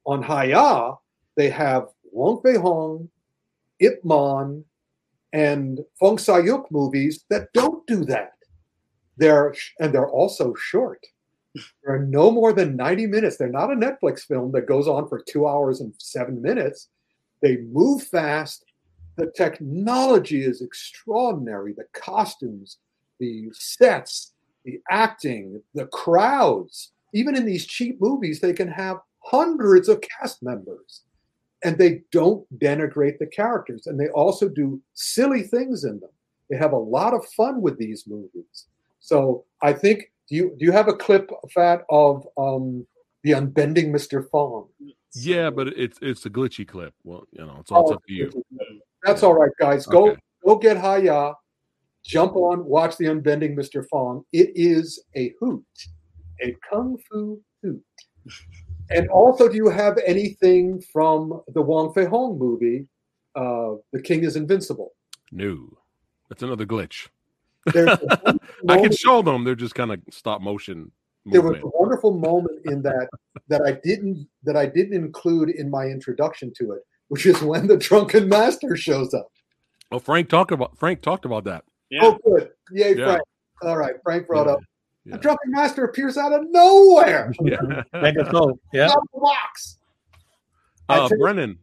[0.05, 0.95] on Hiya,
[1.36, 3.09] they have Wong Fei Hong,
[3.78, 4.64] Ip Man,
[5.32, 8.32] and Fong Sai-yuk movies that don't do that.
[9.16, 11.01] They're and they're also short.
[11.84, 13.36] They're no more than 90 minutes.
[13.36, 16.88] They're not a Netflix film that goes on for two hours and seven minutes.
[17.43, 18.64] They move fast.
[19.16, 21.74] The technology is extraordinary.
[21.74, 22.78] The costumes,
[23.20, 24.32] the sets,
[24.64, 26.93] the acting, the crowds.
[27.12, 31.03] Even in these cheap movies, they can have hundreds of cast members.
[31.64, 36.11] and they don't denigrate the characters, and they also do silly things in them.
[36.51, 38.66] They have a lot of fun with these movies.
[39.01, 42.86] So I think do you do you have a clip, Fat, of um,
[43.22, 44.28] the unbending Mr.
[44.30, 44.68] Fong?
[45.15, 46.95] Yeah, but it's it's a glitchy clip.
[47.05, 48.31] Well, you know, it's all Oh, up to you.
[49.05, 49.87] That's all right, guys.
[49.87, 50.21] Go Okay.
[50.45, 51.35] go get Hiya,
[52.05, 53.87] jump on, watch the unbending Mr.
[53.91, 54.25] Fong.
[54.33, 55.65] It is a hoot,
[56.43, 57.83] a kung fu hoot.
[58.91, 62.87] And also, do you have anything from the Wong Fei Hong movie,
[63.35, 64.93] uh, The King is Invincible?
[65.31, 65.79] No,
[66.29, 67.09] that's another glitch.
[67.75, 69.45] I can show them.
[69.45, 70.91] They're just kind of stop motion
[71.27, 73.09] there was a wonderful moment in that
[73.49, 77.66] that I didn't that I didn't include in my introduction to it, which is when
[77.66, 79.29] the drunken master shows up.
[79.93, 81.64] Oh, Frank talked about Frank talked about that.
[82.01, 82.51] Oh, good.
[82.73, 83.05] Yay, Yeah.
[83.05, 83.23] Frank.
[83.62, 84.59] All right, Frank brought up.
[85.05, 85.16] Yeah.
[85.16, 87.33] The drunken master appears out of nowhere.
[87.45, 87.59] Yeah.
[87.93, 88.14] Make.
[88.73, 88.87] Yeah.
[88.91, 89.79] Out of the box.
[90.89, 91.59] Uh, tell you- Brennan,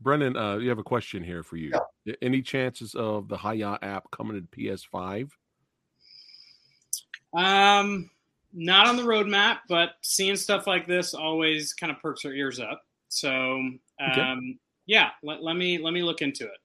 [0.00, 1.72] Brennan, uh, you have a question here for you.
[2.22, 5.30] Any chances of the Hiya app coming to PS5?
[7.34, 8.10] Um,
[8.56, 12.58] not on the roadmap, but seeing stuff like this always kind of perks our ears
[12.58, 12.80] up.
[13.08, 14.58] So, um, Okay.
[14.86, 16.58] yeah, let, let me let me look into it.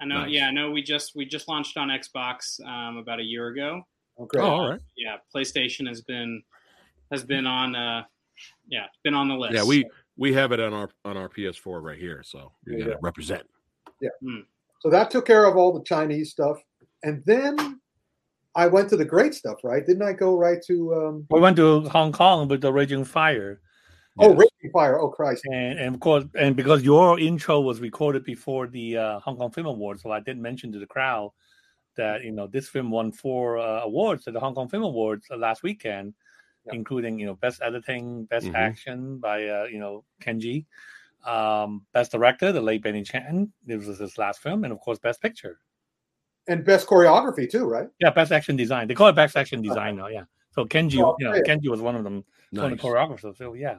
[0.00, 0.30] I know, Nice.
[0.32, 0.70] yeah, I know.
[0.72, 3.82] We just we just launched on Xbox um, about a year ago.
[4.20, 4.40] Okay.
[4.40, 4.80] Oh, all right.
[4.96, 6.42] Yeah, PlayStation has been
[7.12, 7.74] has been on.
[7.74, 8.02] Uh,
[8.68, 9.54] yeah, it's been on the list.
[9.54, 12.90] Yeah, we we have it on our on our PS4 right here, so you got
[12.90, 13.44] to represent.
[14.00, 14.10] Yeah.
[14.22, 14.40] Hmm.
[14.80, 16.58] So that took care of all the Chinese stuff,
[17.04, 17.80] and then
[18.56, 19.84] I went to the great stuff, right?
[19.86, 20.94] Didn't I go right to?
[20.94, 23.60] Um, We went to Hong Kong with the Raging Fire.
[24.18, 24.98] Oh, Raging Fire!
[24.98, 25.44] Oh, Christ!
[25.44, 29.50] And, and of course, and because your intro was recorded before the uh, Hong Kong
[29.50, 31.32] Film Awards, so I did mention to the crowd
[31.98, 35.26] that you know this film won four uh, awards at the Hong Kong Film Awards
[35.30, 36.14] uh, last weekend,
[36.72, 38.54] including you know best editing, best Mhm.
[38.54, 40.64] action by uh, you know Kenji,
[41.26, 43.52] um, best director, the late Benny Chan.
[43.66, 45.60] This was his last film, and of course, best picture.
[46.48, 47.88] And best choreography too, right?
[48.00, 48.86] Yeah, best action design.
[48.88, 50.06] They call it best action design now.
[50.06, 50.24] Yeah.
[50.52, 51.42] So Kenji, Oh, you know, yeah.
[51.42, 53.36] Kenji was one of them, one of the choreographers.
[53.36, 53.78] So yeah.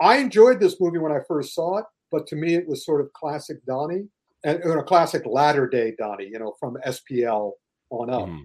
[0.00, 3.00] I enjoyed this movie when I first saw it, but to me it was sort
[3.00, 4.08] of classic Donnie
[4.44, 7.52] and or a classic latter day Donnie, you know, from SPL
[7.90, 8.28] on up.
[8.28, 8.44] Mm-hmm.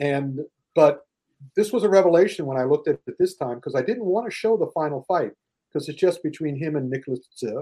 [0.00, 0.40] And
[0.74, 1.06] but
[1.54, 4.26] this was a revelation when I looked at it this time because I didn't want
[4.26, 5.32] to show the final fight
[5.68, 7.52] because it's just between him and Nicholas Tse,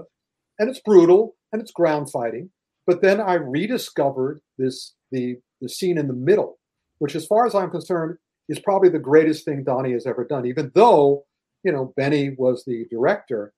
[0.59, 2.49] and it's brutal and it's ground fighting.
[2.87, 6.59] But then I rediscovered this the the scene in the middle,
[6.99, 8.17] which, as far as I'm concerned,
[8.49, 10.45] is probably the greatest thing Donnie has ever done.
[10.45, 11.25] Even though
[11.63, 13.53] you know Benny was the director,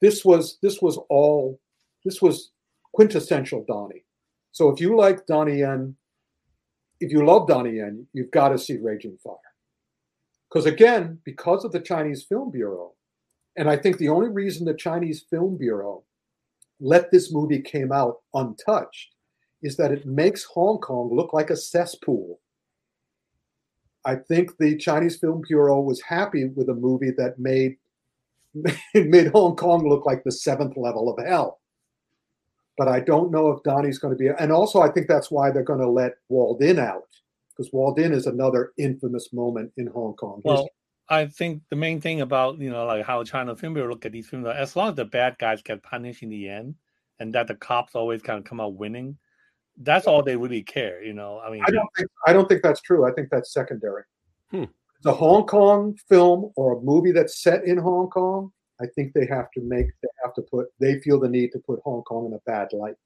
[0.00, 1.60] this was this was all
[2.04, 2.52] this was
[2.94, 4.04] quintessential Donnie.
[4.52, 5.96] So if you like Donnie Yen,
[7.00, 9.36] if you love Donnie Yen, you've got to see Raging Fire.
[10.48, 12.94] Because again, because of the Chinese Film Bureau,
[13.56, 16.04] and I think the only reason the Chinese Film Bureau
[16.80, 19.14] let this movie came out untouched
[19.62, 22.40] is that it makes Hong Kong look like a cesspool.
[24.04, 27.76] I think the Chinese Film Bureau was happy with a movie that made
[28.94, 31.60] made Hong Kong look like the seventh level of hell.
[32.76, 34.28] But I don't know if Donnie's going to be.
[34.28, 37.08] And also, I think that's why they're going to let Walled In out
[37.50, 40.40] because Walled In is another infamous moment in Hong Kong.
[40.44, 40.68] Well,
[41.10, 44.12] I think the main thing about you know like how China Film Bureau look at
[44.12, 46.76] these films, as long as the bad guys get punished in the end,
[47.18, 49.18] and that the cops always kind of come out winning,
[49.80, 51.02] that's all they really care.
[51.02, 53.06] You know, I mean, I don't think I don't think that's true.
[53.06, 54.04] I think that's secondary.
[54.50, 54.64] Hmm.
[55.02, 59.26] The Hong Kong film or a movie that's set in Hong Kong, I think they
[59.26, 62.26] have to make they have to put they feel the need to put Hong Kong
[62.26, 62.96] in a bad light.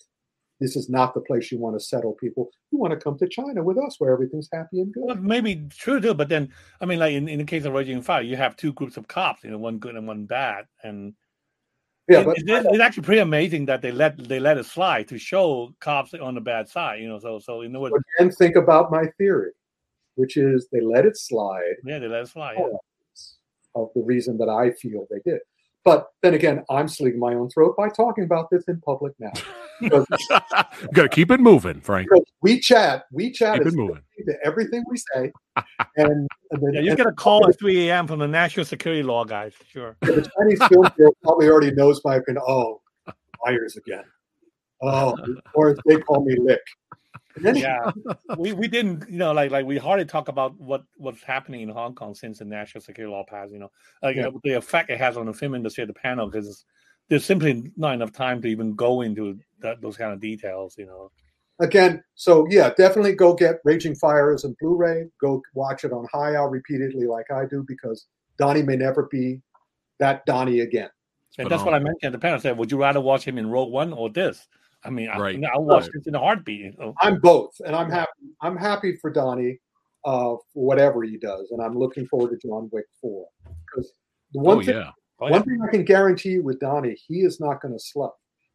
[0.61, 2.49] This is not the place you want to settle people.
[2.70, 5.05] You want to come to China with us where everything's happy and good.
[5.05, 8.03] Well, maybe true too, but then I mean, like in, in the case of Raging
[8.03, 11.14] Fire, you have two groups of cops, you know, one good and one bad, and
[12.09, 15.09] Yeah, it- but it- it's actually pretty amazing that they let they let it slide
[15.09, 17.18] to show cops on the bad side, you know.
[17.18, 19.52] So so in other words, again think about my theory,
[20.16, 22.57] which is they let it slide yeah, they let it slide.
[22.59, 22.76] yeah.
[23.76, 25.40] of the reason that I feel they did.
[25.85, 29.32] But then again, I'm slitting my own throat by talking about this in public now.
[29.80, 30.07] Because,
[30.95, 32.09] Got to keep it moving, Frank.
[32.09, 34.03] because we chat, we chat Keep is it moving.
[34.26, 35.30] to everything we say.
[35.97, 38.07] And, and then Yeah, you and get a call at 3 a.m.
[38.07, 39.97] from the National Security Law guys, sure.
[40.03, 40.91] the Chinese film
[41.22, 42.43] probably already knows my opinion.
[42.49, 42.80] Oh,
[43.45, 44.05] liars again.
[44.82, 45.16] Oh,
[45.55, 46.61] or they call me lick.
[47.37, 47.91] And then- yeah,
[48.39, 51.68] we, we didn't, you know, like like we hardly talk about what what's happening in
[51.68, 53.53] Hong Kong since the national security law passed.
[53.53, 53.70] You know,
[54.03, 54.28] like Yeah.
[54.45, 56.64] the effect it has on the film industry at the panel because
[57.09, 60.76] there's simply not enough time to even go into that, those kind of details.
[60.78, 61.11] You know,
[61.61, 65.09] again, so yeah, definitely go get Raging Fire as in Blu-ray.
[65.20, 68.07] Go watch it on Hiya repeatedly, like I do, because
[68.39, 69.41] Donnie may never be
[69.99, 70.89] that Donnie again.
[71.39, 72.41] and that's what I mentioned the panel.
[72.41, 74.49] Said, would you rather watch him in Rogue One or this?
[74.85, 75.43] I mean, Right.
[75.43, 75.91] I, I'll watch Right.
[75.95, 76.74] this in a heartbeat.
[77.01, 78.11] I'm both, and I'm happy.
[78.43, 79.59] I'm happy for Donnie
[80.05, 83.26] uh, for whatever he does, and I'm looking forward to John Wick Four
[83.66, 83.93] because
[84.32, 84.91] the one Oh, thing, yeah.
[85.20, 85.41] Oh, one yeah.
[85.43, 88.12] thing I can guarantee you with Donnie, he is not going to slough.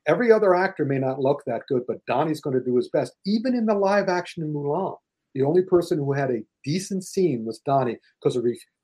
[0.07, 3.13] Every other actor may not look that good, but Donnie's going to do his best.
[3.25, 4.97] Even in the live action in Mulan,
[5.36, 8.38] the only person who had a decent scene was Donnie because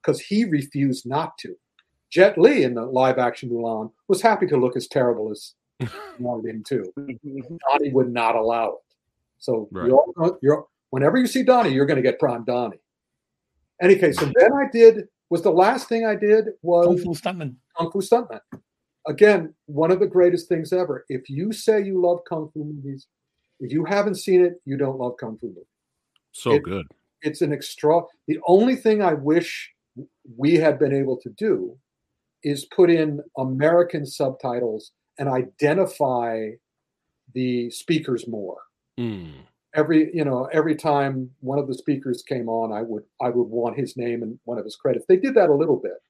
[0.03, 1.55] because he refused not to.
[2.11, 5.64] Jet Li in the live action Mulan was happy to look as terrible as he
[6.19, 6.91] wanted him to.
[6.97, 8.95] Donnie would not allow it.
[9.39, 9.87] So Right.
[9.87, 12.79] you're, all- you're whenever you see Donnie, you're going to get prime Donnie.
[13.81, 17.09] Any case, and then I did was the last thing I did was Kung Fu
[17.13, 17.55] Stuntman.
[17.77, 18.39] Kung Fu Stuntman.
[19.07, 21.05] Again, one of the greatest things ever.
[21.09, 23.07] If you say you love kung fu movies,
[23.59, 25.65] if you haven't seen it, you don't love kung fu movies.
[26.31, 26.87] So It- good.
[27.21, 28.01] It's an extra.
[28.27, 29.71] The only thing I wish
[30.37, 31.77] we had been able to do
[32.43, 36.51] is put in American subtitles and identify
[37.33, 38.57] the speakers more.
[38.99, 39.33] Mm.
[39.73, 43.47] Every you know, every time one of the speakers came on, I would I would
[43.49, 45.05] want his name and one of his credits.
[45.07, 46.01] They did that a little bit,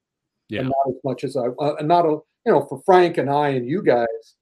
[0.48, 0.60] Yeah.
[0.60, 1.46] and not as much as I.
[1.46, 4.36] Uh, and not a you know for Frank and I and you guys,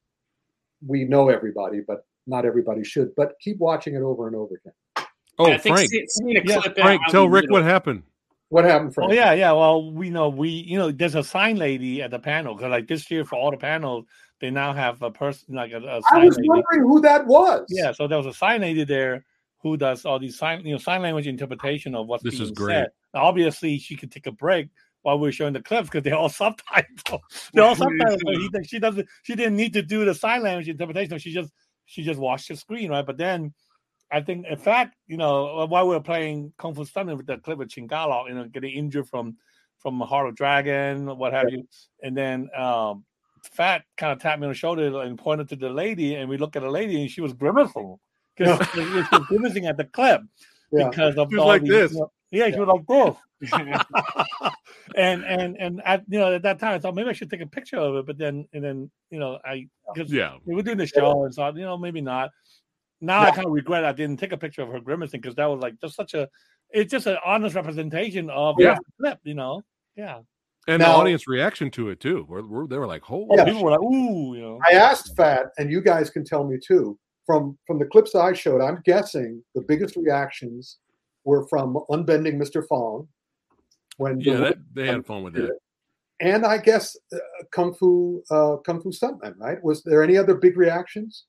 [0.86, 3.14] we know everybody, but not everybody should.
[3.16, 5.06] But keep watching it over and over again.
[5.38, 5.90] Oh, I think Frank.
[5.90, 8.02] see- seeing Yeah, Frank, tell Ric what happened.
[8.50, 9.10] What happened, Frank?
[9.10, 9.52] Oh yeah, yeah.
[9.52, 12.86] Well, we know we you know there's a sign lady at the panel because like
[12.86, 14.04] this year for all the panels
[14.40, 16.48] they now have a person like a, a I sign was lady.
[16.48, 17.66] wondering who that was.
[17.68, 19.24] Yeah, so there was a sign lady there
[19.62, 22.50] who does all these sign you know sign language interpretation of what's This being is
[22.50, 22.74] great.
[22.74, 22.88] said.
[23.14, 24.68] Now, obviously, she could take a break
[25.02, 27.20] while we're showing the clips because they're all subtitled.
[27.52, 28.66] they're all subtitled.
[28.66, 29.08] She doesn't.
[29.22, 31.18] She didn't need to do the sign language interpretation.
[31.18, 31.52] She just
[31.86, 33.06] she just watched the screen, right?
[33.06, 33.54] But then.
[34.12, 37.38] I think, in fact, you know, while we were playing Kung Fu Stuntman with the
[37.38, 39.36] clip of Chingalo, you know, getting injured from
[39.78, 41.66] from Heart of Dragon, what have you,
[42.02, 43.04] and then um,
[43.52, 46.36] Fat kind of tapped me on the shoulder and pointed to the lady, and we
[46.38, 47.96] looked at the lady, and she was grimacing
[48.36, 50.22] because she was grimacing at the clip
[50.72, 50.88] Yeah.
[50.88, 51.92] because of She all like these- this.
[51.92, 52.86] you know- yeah, she was like
[53.40, 53.52] this.
[54.96, 57.40] and and and at you know at that time I thought maybe I should take
[57.42, 60.36] a picture of it, but then and then you know I because Yeah.
[60.44, 62.30] we were doing the show and so you know maybe not.
[63.00, 65.46] Now I kind of regret I didn't take a picture of her grimacing because that
[65.46, 66.28] was like just such a
[66.70, 68.74] it's just an honest representation of Yeah.
[68.74, 69.62] the clip, you know.
[69.94, 70.20] Yeah.
[70.66, 72.24] And Now- the audience reaction to it too.
[72.26, 73.44] Where, where they were like, "Holy!" Oh, Yeah.
[73.44, 74.58] people were like, ooh, you know.
[74.70, 76.98] I asked Fat, and you guys can tell me too.
[77.26, 80.78] From from the clips I showed, I'm guessing the biggest reactions
[81.24, 82.66] were from Unbending Mr.
[82.66, 83.08] Fong
[83.96, 85.58] when the- Yeah, that, they had fun with that.
[86.20, 87.18] and I guess uh,
[87.50, 89.34] Kung Fu uh, Kung Fu Stuntman.
[89.38, 89.62] Right?
[89.62, 91.24] Was there any other big reactions?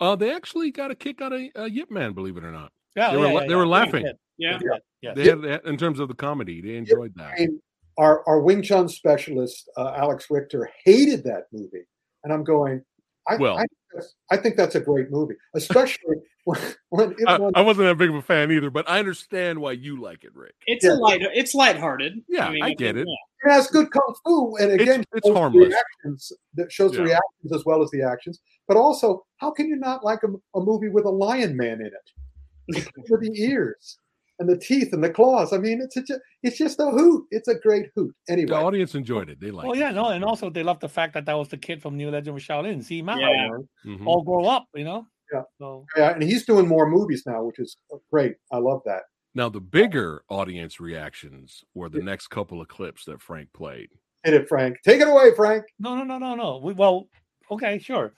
[0.00, 2.72] Uh, they actually got a kick out of uh, Yip Man, believe it or not.
[2.96, 4.04] Yeah, they were yeah, la- yeah, they were laughing.
[4.38, 4.58] Yeah.
[4.62, 5.14] Yeah, yeah.
[5.14, 6.60] They had in terms of the comedy.
[6.60, 7.34] They enjoyed that.
[7.36, 7.60] I mean,
[7.98, 11.84] our our Wing Chun specialist uh, Alex Richter hated that movie,
[12.24, 12.82] and I'm going.
[13.28, 17.18] I, Well- I, think that's- I think that's a great movie, especially when, when it
[17.28, 20.00] I, won I wasn't that big of a fan either, but I understand why you
[20.00, 20.54] like it, Ric.
[20.66, 20.94] It's Yeah.
[20.94, 21.20] a light.
[21.22, 22.14] It's lighthearted.
[22.28, 23.06] Yeah, I think, get it.
[23.06, 23.50] yeah.
[23.50, 25.68] It has good kung fu, and again, it's shows the harmless.
[25.68, 28.40] Reactions, that shows the reactions as well as the actions.
[28.66, 30.28] But also, how can you not like a,
[30.58, 33.98] a movie with a lion man in it, with the ears
[34.42, 35.52] and the teeth and the claws?
[35.52, 37.24] I mean, it's a, it's just a hoot.
[37.30, 38.14] It's a great hoot.
[38.28, 39.40] Anyway, the audience enjoyed it.
[39.40, 41.56] They liked Oh yeah, no, and also they love the fact that that was the
[41.56, 42.78] kid from New Legend of Shaolin.
[42.78, 43.30] Xie Miao, Yeah.
[43.30, 44.00] you know, it.
[44.00, 44.06] Mhm.
[44.06, 45.06] all grow up, you know.
[45.32, 45.42] Yeah.
[45.58, 47.76] So yeah, and he's doing more movies now, which is
[48.12, 48.34] great.
[48.52, 49.02] I love that.
[49.34, 53.88] Now, the bigger audience reactions were the next couple of clips that Frank played.
[54.24, 54.76] Hit it, Frank.
[54.84, 55.64] Take it away, Frank.
[55.78, 56.58] no, no, no, no, no.
[56.62, 57.08] We, well,
[57.50, 58.12] okay, sure.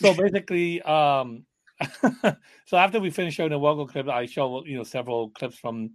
[0.00, 1.44] So basically, um,
[2.64, 5.56] so after we finished showing the Well Go clip, I show you know several clips
[5.58, 5.90] from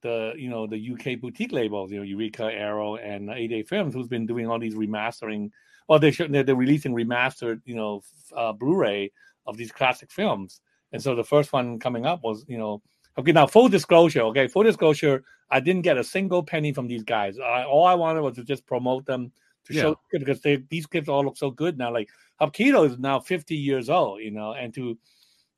[0.00, 4.08] the you know the UK boutique labels, you know Eureka, Arrow, and 88 Films, who's
[4.08, 5.50] been doing all these remastering.
[5.88, 8.02] Well, they show, they're, they're releasing remastered, you know,
[8.36, 9.10] uh, Blu-ray
[9.46, 10.60] of these classic films.
[10.92, 12.82] And so the first one coming up was, you know,
[13.16, 13.32] okay.
[13.32, 17.38] Now, full disclosure, okay, full disclosure, I didn't get a single penny from these guys.
[17.38, 19.32] I, all I wanted was to just promote them
[19.64, 19.80] to Yeah.
[19.82, 21.90] show because they, these clips all look so good now.
[21.92, 22.10] Like
[22.40, 24.98] Hapkido is now 50 years old, you know, and to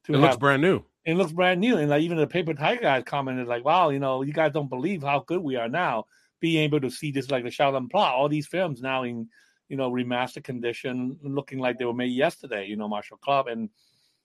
[0.09, 0.85] It looks brand new.
[1.05, 1.77] it looks brand new.
[1.77, 4.69] And like even the paper tiger guys commented like, "Wow, you know, you guys don't
[4.69, 6.07] believe how good we are now,
[6.41, 9.29] being able to see this like the Shaolin Plot, all these films now in
[9.69, 12.67] you know remastered condition, looking like they were made yesterday.
[12.67, 13.71] You know, Martial Club and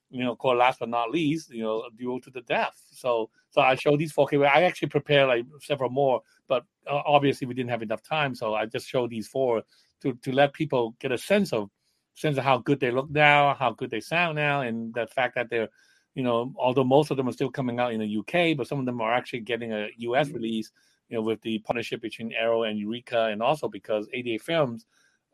[0.10, 2.80] you know, of course, last but not least, you know, Duel to the Death.
[2.92, 4.48] So, so I showed these 4K.
[4.48, 8.54] I actually prepared like several more, but uh, obviously we didn't have enough time, so
[8.54, 9.64] I just showed these four
[10.02, 11.70] to to let people get a sense of
[12.16, 15.36] sense of how good they look now, how good they sound now, and the fact
[15.36, 15.70] that they're,
[16.16, 18.80] you know, although most of them are still coming out in the UK, but some
[18.80, 20.72] of them are actually getting a US release,
[21.10, 24.86] you know, with the partnership between Arrow and Eureka, and also because 88 Films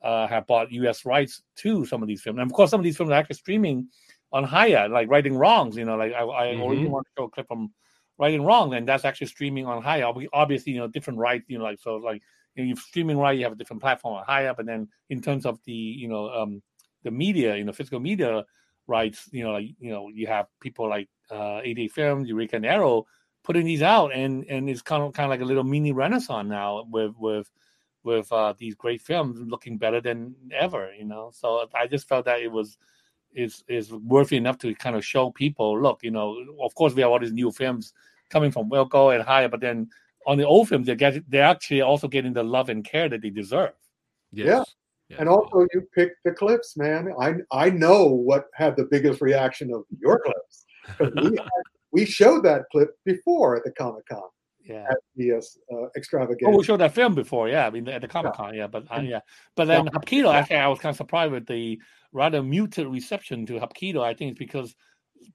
[0.01, 1.05] uh, have bought U.S.
[1.05, 3.35] rights to some of these films, and of course, some of these films are actually
[3.35, 3.87] streaming
[4.33, 5.77] on Hiya, like Righting Wrongs.
[5.77, 6.67] You know, like I, I Mhm.
[6.67, 7.71] originally want to show a clip from
[8.17, 10.07] Righting Wrong, and that's actually streaming on Hiya.
[10.07, 11.45] Ob- Obviously, you know, different rights.
[11.47, 12.21] You know, like so, like
[12.55, 15.21] you know, you're streaming right, you have a different platform on Hiya, but then in
[15.21, 16.61] terms of the you know um
[17.03, 18.45] the media, you know, physical media
[18.87, 22.65] rights, you know, like you know, you have people like uh 88 Films, Eureka and
[22.65, 23.05] Arrow
[23.43, 26.47] putting these out, and and it's kind of kind of like a little mini renaissance
[26.47, 27.49] now with with
[28.03, 30.91] with uh, these great films looking better than ever.
[30.97, 32.77] You know, so I just felt that it was
[33.33, 37.01] is is worthy enough to kind of show people, look, you know, of course we
[37.01, 37.93] have all these new films
[38.29, 39.89] coming from Well Go and Hiya, but then
[40.27, 43.21] on the old films they get they're actually also getting the love and care that
[43.21, 43.73] they deserve.
[44.31, 44.63] Yeah.
[45.19, 47.13] And also, you picked the clips, man.
[47.19, 50.65] I I know what had the biggest reaction of your clips
[50.99, 51.47] we had,
[51.91, 54.21] we showed that clip before at the Comic Con
[54.63, 54.87] Yeah.
[54.89, 56.45] at the uh, extravaganza.
[56.47, 57.67] Oh, we showed that film before, yeah.
[57.67, 58.67] I mean, at the Comic Con, yeah.
[58.67, 59.19] But uh, yeah,
[59.55, 61.79] but then Hapkido, actually, I was kind of surprised with the
[62.13, 64.01] rather muted reception to Hapkido.
[64.01, 64.75] I think it's because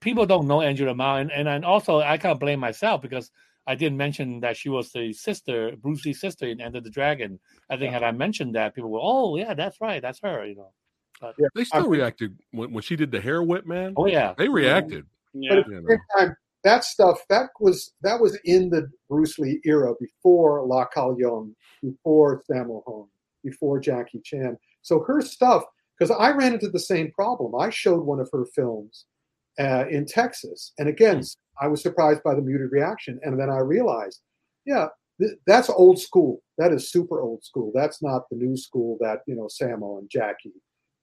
[0.00, 3.30] people don't know Angela Mao, and and, and also I kind of blame myself because
[3.66, 7.38] I didn't mention that she was the sister, Bruce Lee's sister in Enter the Dragon.
[7.68, 10.56] I think had I mentioned that, people were, oh yeah, that's right, that's her, you
[10.56, 10.72] know.
[11.20, 13.94] But, They still reacted when, when she did the hair whip, man.
[13.96, 14.34] Oh, yeah.
[14.36, 15.06] they reacted.
[15.34, 19.60] But at the same time, that stuff that was that was in the Bruce Lee
[19.64, 23.06] era before Lau Kar-leung, before Sammo Hung,
[23.44, 24.58] before Jackie Chan.
[24.82, 25.62] So her stuff,
[25.96, 27.54] because I ran into the same problem.
[27.54, 29.04] I showed one of her films
[29.58, 31.22] uh, in Texas, and again,
[31.60, 33.18] I was surprised by the muted reaction.
[33.22, 34.20] And then I realized,
[34.66, 34.88] yeah,
[35.20, 36.42] th- that's old school.
[36.58, 37.72] That is super old school.
[37.74, 40.52] That's not the new school that you know Sammo and Jackie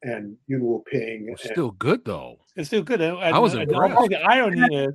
[0.04, 1.28] and Yuen Woo-ping.
[1.30, 2.38] and- Still good though.
[2.56, 3.02] It's still good.
[3.02, 3.96] And, I was and impressed.
[3.96, 4.94] also the irony is,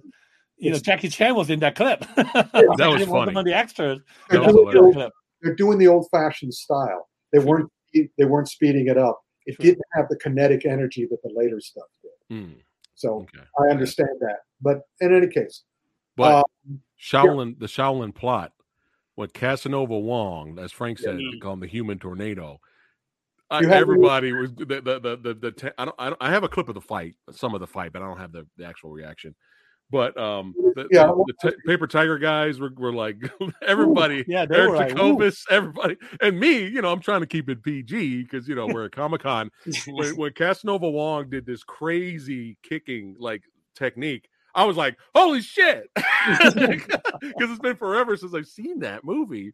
[0.58, 2.04] you know, Jackie Chan was in that clip.
[2.16, 3.34] That was funny.
[3.34, 4.00] of the extras.
[4.30, 5.12] They're That was doing, the old, clip.
[5.42, 7.08] they're doing the old-fashioned style.
[7.32, 9.18] They weren't they weren't speeding it up.
[9.46, 12.36] It didn't have the kinetic energy that the later stuff did.
[12.36, 12.52] Hmm.
[12.98, 13.26] So
[13.60, 14.40] I understand that.
[14.60, 15.62] But in any case,
[16.16, 18.52] But um, Shaolin, the Shaolin plot,
[19.14, 21.30] what Casanova Wong, as Frank said, Yeah.
[21.32, 22.60] they call him the human tornado.
[23.50, 26.42] I, everybody was the the the the, the te- I, don't, I don't I have
[26.42, 28.66] a clip of the fight, some of the fight, but I don't have the, the
[28.66, 29.34] actual reaction.
[29.90, 33.16] But um, the, Yeah, the, the Ti- paper tiger guys were, were like
[33.66, 36.66] everybody, Yeah, they Eric Jacobus, everybody, and me.
[36.66, 39.50] You know, I'm trying to keep it PG because you know we're at Comic Con.
[39.86, 43.42] when, when Casanova Wong did this crazy kicking like
[43.74, 45.90] technique, I was like, "Holy shit!"
[47.20, 49.52] Because it's been forever since I've seen that movie.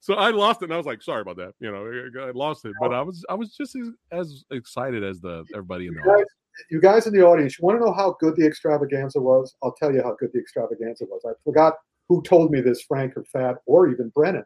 [0.00, 2.64] So I lost it, and I was like, "Sorry about that." You know, I lost
[2.64, 6.00] it, but I was I was just as, as excited as the everybody in the
[6.00, 6.26] guys,
[6.70, 9.54] you guys in the audience, you want to know how good the extravaganza was?
[9.62, 11.22] I'll tell you how good the extravaganza was.
[11.26, 11.74] I forgot
[12.08, 14.44] who told me this, Frank or Fat or even Brennan,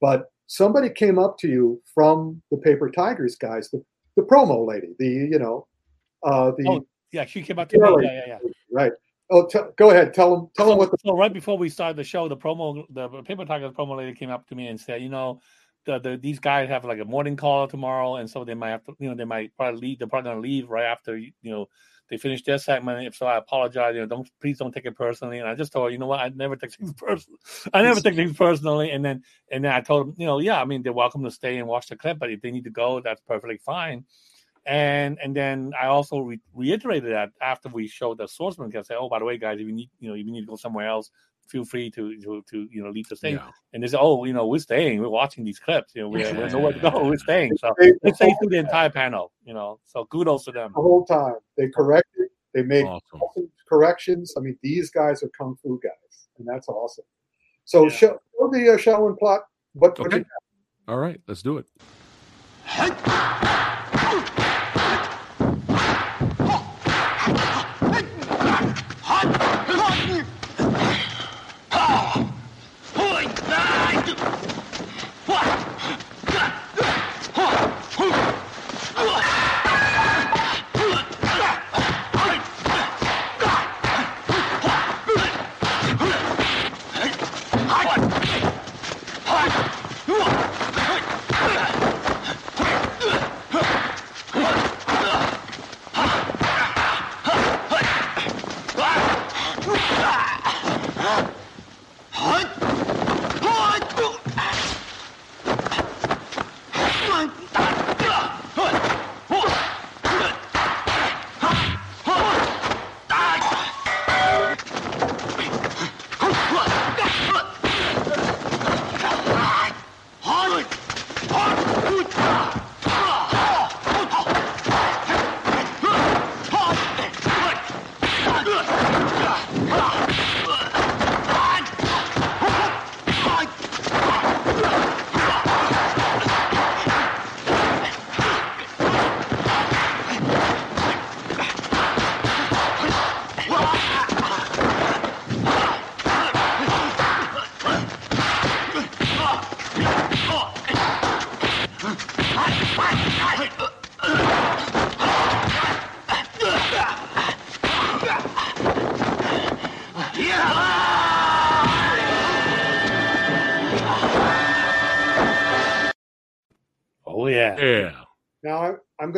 [0.00, 3.84] but somebody came up to you from the Paper Tigers guys, the,
[4.16, 5.66] the promo lady, the you know,
[6.24, 7.86] uh, the Oh, yeah, she came up to me.
[7.86, 8.38] Yeah, Yeah, yeah,
[8.70, 8.92] right.
[9.30, 10.12] Oh, t- go ahead.
[10.12, 10.48] Tell them.
[10.56, 13.46] Tell them what the so right before we started the show, the promo, the Paper
[13.46, 15.40] Tigers promo lady came up to me and said, you know,
[15.84, 18.84] the, the these guys have like a morning call tomorrow, and so they might have
[18.84, 19.98] to, you know, they might probably leave.
[19.98, 21.68] They're probably gonna leave right after you know
[22.12, 23.06] they finish their segment.
[23.06, 23.94] If so, I apologize.
[23.94, 25.38] You know, don't please don't take it personally.
[25.38, 27.38] And I just told her, you know what, I never take things personally.
[27.72, 28.90] I never take things personally.
[28.90, 31.30] And then and then I told them, you know, yeah, I mean they're welcome to
[31.30, 34.04] stay and watch the clip, but if they need to go, that's perfectly fine.
[34.66, 38.82] And and then I also re- reiterated that after we showed the source swordsman, I
[38.82, 40.46] said, "Oh, by the way, guys, if you need, you know, if you need to
[40.46, 41.10] go somewhere else,
[41.48, 43.50] feel free to to, to you know leave the thing." Yeah.
[43.72, 45.00] And they said, "Oh, you know, we're staying.
[45.00, 45.94] We're watching these clips.
[45.94, 47.04] You know, we're, we're nowhere to go.
[47.08, 49.32] We're staying." So They- they stayed through the entire panel.
[49.44, 50.72] You know, so kudos to them.
[50.74, 51.34] the whole time.
[51.56, 52.28] They corrected.
[52.54, 53.20] They made Awesome.
[53.22, 54.34] awesome corrections.
[54.36, 57.04] I mean, these guys are kung fu guys, and that's awesome.
[57.64, 59.42] So show, show the uh, Shaolin plot.
[59.72, 59.98] What?
[59.98, 60.18] what Okay.
[60.18, 60.24] you-
[60.88, 61.66] All right, let's do it.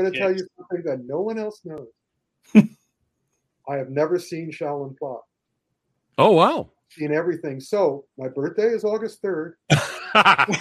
[0.04, 1.88] Going to tell you something that no one else knows.
[3.66, 5.22] I have never seen Shaolin Plot.
[6.18, 6.68] Oh wow.
[6.90, 7.60] Seen everything.
[7.60, 9.56] So my birthday is August third.
[10.14, 10.60] Anybody,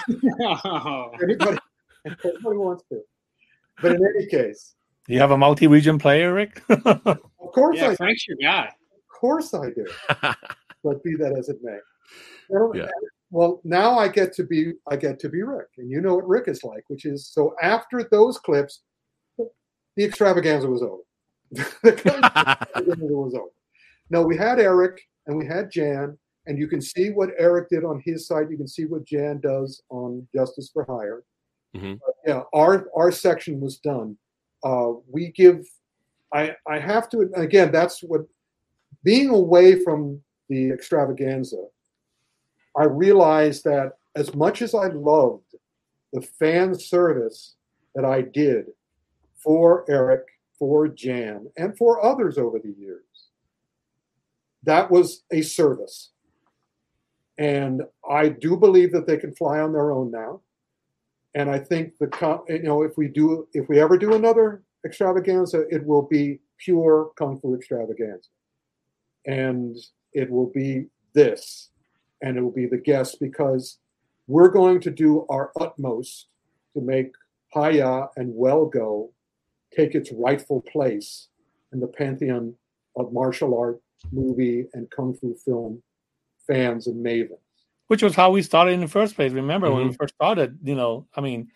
[2.05, 3.01] anybody wants to.
[3.81, 4.75] But in any case,
[5.07, 6.61] You have a multi-region player, Ric.
[6.69, 7.19] of
[7.53, 8.65] course yeah, I Frank's your guy.
[8.67, 9.85] Of course I do.
[10.83, 11.77] but be that as it may.
[12.49, 12.87] Well, Yeah.
[13.29, 16.27] well, now I get to be I get to be Ric, and you know what
[16.27, 18.81] Ric is like, which is so after those clips,
[19.95, 21.01] the extravaganza was over.
[21.51, 23.49] the was over.
[24.09, 27.83] No, we had Eric and we had Jan, and you can see what Eric did
[27.83, 28.47] on his side.
[28.49, 31.23] You can see what Jan does on Justice for Hire.
[31.75, 31.99] Mhm.
[31.99, 34.17] But, yeah, our our section was done.
[34.63, 35.65] Uh, we give.
[36.33, 37.71] I I have to again.
[37.71, 38.25] That's what
[39.03, 41.65] being away from the extravaganza.
[42.77, 45.55] I realized that as much as I loved
[46.11, 47.55] the fan service
[47.95, 48.67] that I did
[49.43, 50.23] for Eric,
[50.57, 53.03] for Jan, and for others over the years,
[54.63, 56.11] that was a service.
[57.37, 60.41] And I do believe that they can fly on their own now.
[61.35, 65.65] And I think the you know if we do if we ever do another extravaganza,
[65.69, 68.29] it will be pure kung fu extravaganza,
[69.25, 69.75] and
[70.13, 71.69] it will be this,
[72.21, 73.79] and it will be the guests because
[74.27, 76.27] we're going to do our utmost
[76.75, 77.11] to make
[77.53, 79.12] Hiya and Well Go
[79.75, 81.29] take its rightful place
[81.71, 82.55] in the pantheon
[82.95, 85.81] of martial art, movie, and kung fu film
[86.47, 87.37] fans and mavens.
[87.87, 89.31] Which was how we started in the first place.
[89.31, 89.97] Remember when we Mhm.
[89.97, 90.59] first started?
[90.63, 91.51] You know, I mean,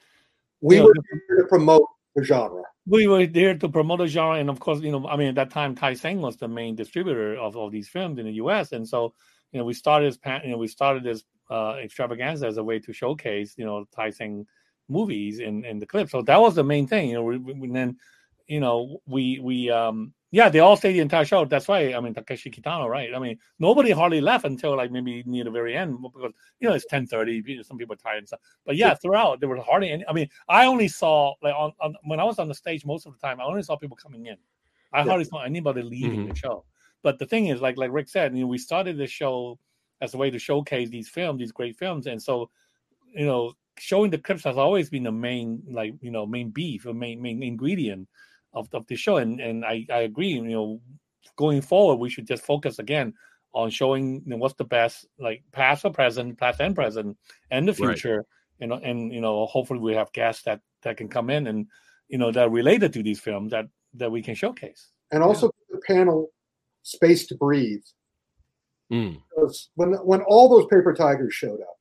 [0.62, 0.94] We you know, were
[1.28, 2.64] here to promote the genre.
[2.88, 5.36] we were there to promote the genre, and of course, you know, I mean, at
[5.36, 8.72] that time, Tai Seng was the main distributor of all these films in the U.S.,
[8.72, 9.14] and so,
[9.52, 12.64] you know, we started as pan- you know we started this uh, extravaganza as a
[12.64, 14.48] way to showcase, you know, Tai Seng
[14.90, 16.10] movies in in the clip.
[16.10, 17.24] So that was the main thing, you know.
[17.24, 17.98] We, we, and then,
[18.48, 21.46] you know, we we um yeah, they all stayed the entire show.
[21.46, 23.14] That's why I mean Takeshi Kitano, right?
[23.16, 26.76] I mean, nobody hardly left until like maybe near the very end because you know
[26.76, 27.64] it's ten thirty.
[27.64, 28.42] Some people are tired and stuff.
[28.66, 30.06] But yeah, throughout there was hardly any.
[30.08, 33.06] I mean, I only saw like on, on when I was on the stage most
[33.06, 34.38] of the time, I only saw people coming in.
[34.94, 36.66] I hardly saw anybody leaving the show.
[37.04, 39.58] But the thing is, like like Ric said, you know, we started the show
[40.02, 42.50] as a way to showcase these films, these great films, and so
[43.14, 46.86] you know, showing the clips has always been the main like you know main beef
[46.86, 48.08] or main main ingredient
[48.54, 49.18] of, of the show.
[49.18, 50.82] And and I, I agree, you know,
[51.36, 53.14] going forward we should just focus again
[53.54, 57.18] on showing you know, what's the best like past or present, past and present,
[57.52, 57.78] and the Right.
[57.78, 58.26] future.
[58.60, 61.68] You know, and you know, hopefully we have guests that that can come in and
[62.08, 64.92] you know that are related to these films that that we can showcase.
[65.12, 66.30] and also give the panel
[66.84, 67.84] space to breathe.
[68.92, 69.22] Mm.
[69.30, 71.77] Because when when all those paper tigers showed up,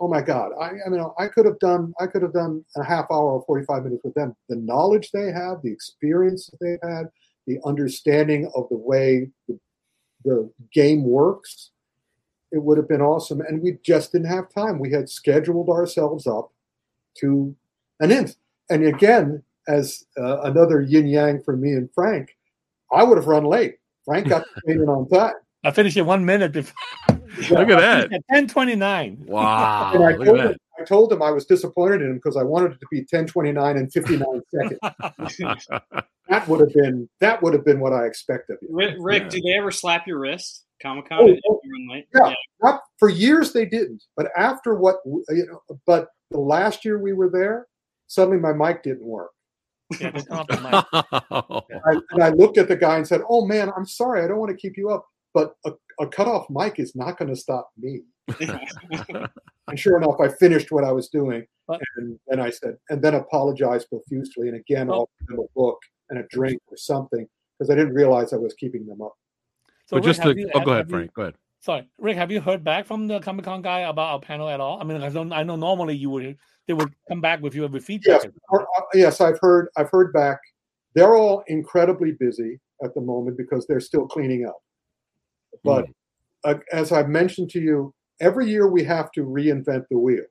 [0.00, 0.52] oh my God!
[0.60, 3.44] I, I mean, I could have done I could have done a half hour or
[3.44, 4.34] forty five minutes with them.
[4.48, 7.08] The knowledge they have, the experience that they've had,
[7.46, 9.58] the understanding of the way the,
[10.24, 11.70] the game works,
[12.52, 13.40] it would have been awesome.
[13.40, 14.78] And we just didn't have time.
[14.78, 16.52] We had scheduled ourselves up
[17.18, 17.54] to
[18.00, 18.36] an end.
[18.68, 22.36] And again, as uh, another yin yang for me and Frank,
[22.92, 23.76] I would have run late.
[24.04, 25.34] Frank got in on time.
[25.62, 27.19] I finished it one minute before.
[27.50, 28.12] Look at that.
[28.12, 29.18] At ten twenty nine.
[29.26, 29.92] Wow.
[29.94, 32.36] and I Look told, at him, I told him I was disappointed in him because
[32.36, 35.66] I wanted it to be 10:29 and 59 seconds.
[35.68, 35.82] that.
[36.28, 38.52] That would have been that would have been what I expected.
[38.54, 38.68] of you.
[38.70, 39.28] Ric, Ric Yeah.
[39.30, 40.64] do they ever slap your wrist?
[40.80, 41.18] Comic Con?
[41.20, 42.06] Oh, oh, you run late?
[42.14, 46.98] Yeah, not for years they didn't, but after what you know, but the last year
[47.02, 47.66] we were there,
[48.06, 49.32] suddenly my mic didn't work.
[50.00, 50.84] Yeah, they come up with my-
[51.84, 54.38] I, and I looked at the guy and said, "Oh man, I'm sorry, I don't
[54.38, 55.04] want to keep you up,
[55.34, 58.02] but a, a cutoff mic is not going to stop me."
[59.68, 63.14] And sure enough, I finished what I was doing, and then I said, and then
[63.14, 65.78] apologized profusely, and again Well- offered them a book
[66.08, 67.24] and a drink or something
[67.56, 69.12] because I didn't realize I was keeping them up.
[69.86, 71.14] So but Ric, just to, you- oh, go ahead, have you- Frank.
[71.14, 71.34] Go ahead.
[71.60, 72.16] Sorry, Ric.
[72.16, 74.80] Have you heard back from the Comic Con guy about our panel at all?
[74.80, 75.32] I mean, I don't.
[75.32, 76.36] I know normally you would.
[76.66, 78.24] They would come back with you with feedback.
[78.24, 79.68] Yes, or- uh, yes, I've heard.
[79.76, 80.38] I've heard back.
[80.94, 84.58] They're all incredibly busy at the moment because they're still cleaning up.
[85.64, 85.86] But
[86.44, 90.24] uh, as I've mentioned to you, every year we have to reinvent the wheel.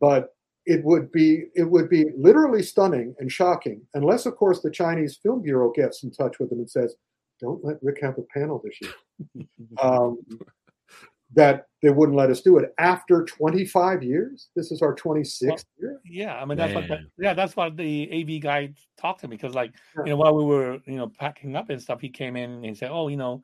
[0.00, 0.30] But
[0.66, 5.18] it would be it would be literally stunning and shocking, unless of course the Chinese
[5.22, 6.94] Film Bureau gets in touch with them and says,
[7.40, 9.46] "Don't let Ric have a panel this year."
[9.82, 10.18] um,
[11.32, 14.48] that they wouldn't let us do it after 25 years.
[14.56, 16.00] This is our 26th year.
[16.04, 16.88] Yeah, I mean that's what.
[16.88, 17.10] Man.
[17.18, 20.04] yeah, that's what the AV guy talked to me because, like, Yeah.
[20.04, 22.76] you know, while we were, you know, packing up and stuff, he came in and
[22.76, 23.42] said, "Oh, you know,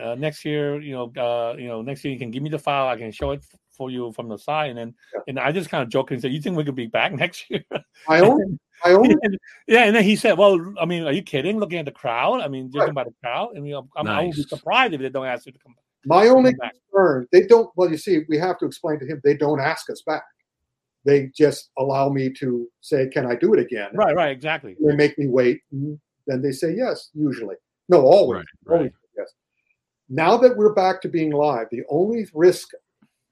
[0.00, 2.58] uh, next year, you know, uh, you know, next year you can give me the
[2.58, 2.88] file.
[2.88, 4.94] I can show it for you from the side, and then
[5.28, 7.64] and I just kind of jokingly said, "You think we could be back next year?"
[8.08, 9.10] I own, I own.
[9.22, 11.58] And- yeah, and then he said, "Well, I mean, are you kidding?
[11.58, 14.34] Looking at the crowd, I mean, judging by the crowd, I mean, I'm, I would
[14.36, 15.84] be surprised if they don't ask you to come." Back.
[16.06, 16.74] My only come back.
[16.92, 17.70] concern, they don't.
[17.76, 20.24] Well, you see, we have to explain to him they don't ask us back.
[21.06, 24.76] They just allow me to say, "Can I do it again?" Right, right, exactly.
[24.80, 27.10] They make me wait, and then they say yes.
[27.14, 27.56] Usually,
[27.88, 29.03] no, always, always yes.
[30.08, 32.68] Now that we're back to being live, the only risk,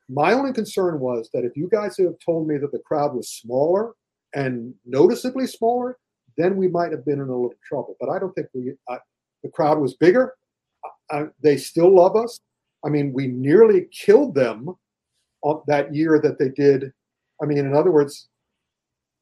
[0.08, 3.30] my only concern was that if you guys had told me that the crowd was
[3.30, 3.92] smaller
[4.34, 5.98] and noticeably smaller,
[6.36, 7.96] then we might have been in a little trouble.
[8.00, 8.72] But I don't think we.
[8.88, 8.98] I,
[9.42, 10.34] the crowd was bigger.
[11.10, 12.40] I, they still love us.
[12.84, 14.74] I mean, we nearly killed them
[15.42, 16.92] on that year that they did.
[17.42, 18.28] I mean, in other words,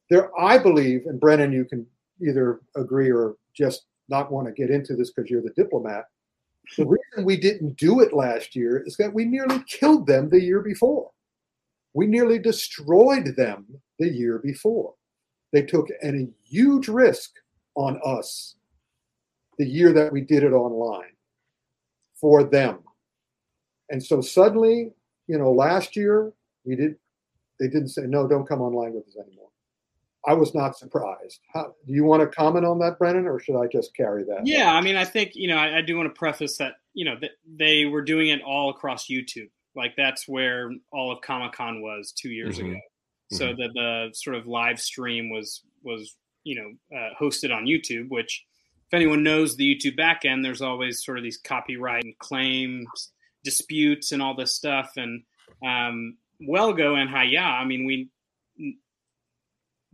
[0.08, 0.30] there.
[0.38, 1.86] I believe, and Brennan, you can
[2.26, 6.04] either agree or just not want to get into this because you're the diplomat.
[6.76, 10.40] The reason we didn't do it last year is that we nearly killed them the
[10.40, 11.10] year before.
[11.94, 13.66] We nearly destroyed them
[13.98, 14.94] the year before.
[15.52, 17.30] They took a huge risk
[17.74, 18.54] on us
[19.58, 21.12] the year that we did it online
[22.14, 22.80] for them.
[23.90, 24.92] And so suddenly,
[25.26, 26.32] you know, last year
[26.64, 26.96] we did
[27.58, 29.49] they didn't say no, don't come online with us anymore.
[30.26, 31.40] I was not surprised.
[31.52, 34.42] How, do you want to comment on that, Brennan, or should I just carry that?
[34.46, 37.04] Yeah, I mean, I think you know, I, I do want to preface that you
[37.04, 39.48] know that they were doing it all across YouTube.
[39.74, 42.70] Like that's where all of Comic Con was two years Mhm.
[42.70, 42.80] ago.
[43.32, 43.56] So Mhm.
[43.56, 48.44] the the sort of live stream was was you know uh, hosted on YouTube, which
[48.88, 53.12] if anyone knows the YouTube backend, there's always sort of these copyright and claims
[53.44, 54.92] disputes and all this stuff.
[54.96, 55.22] And
[55.64, 58.08] um, Well Go and Hiya, I mean, we
[58.58, 58.76] n-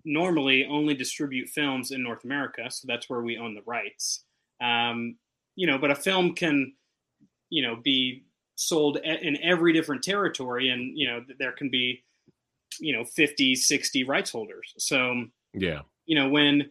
[0.06, 4.24] normally only distribute films in North America, so that's where we own the rights.
[4.62, 5.18] Um,
[5.56, 6.72] you know, but a film can,
[7.50, 12.04] you know, be sold in every different territory, and you know, there can be,
[12.80, 14.72] you know, 50, 60 rights holders.
[14.78, 15.82] So Yeah.
[16.06, 16.70] you know when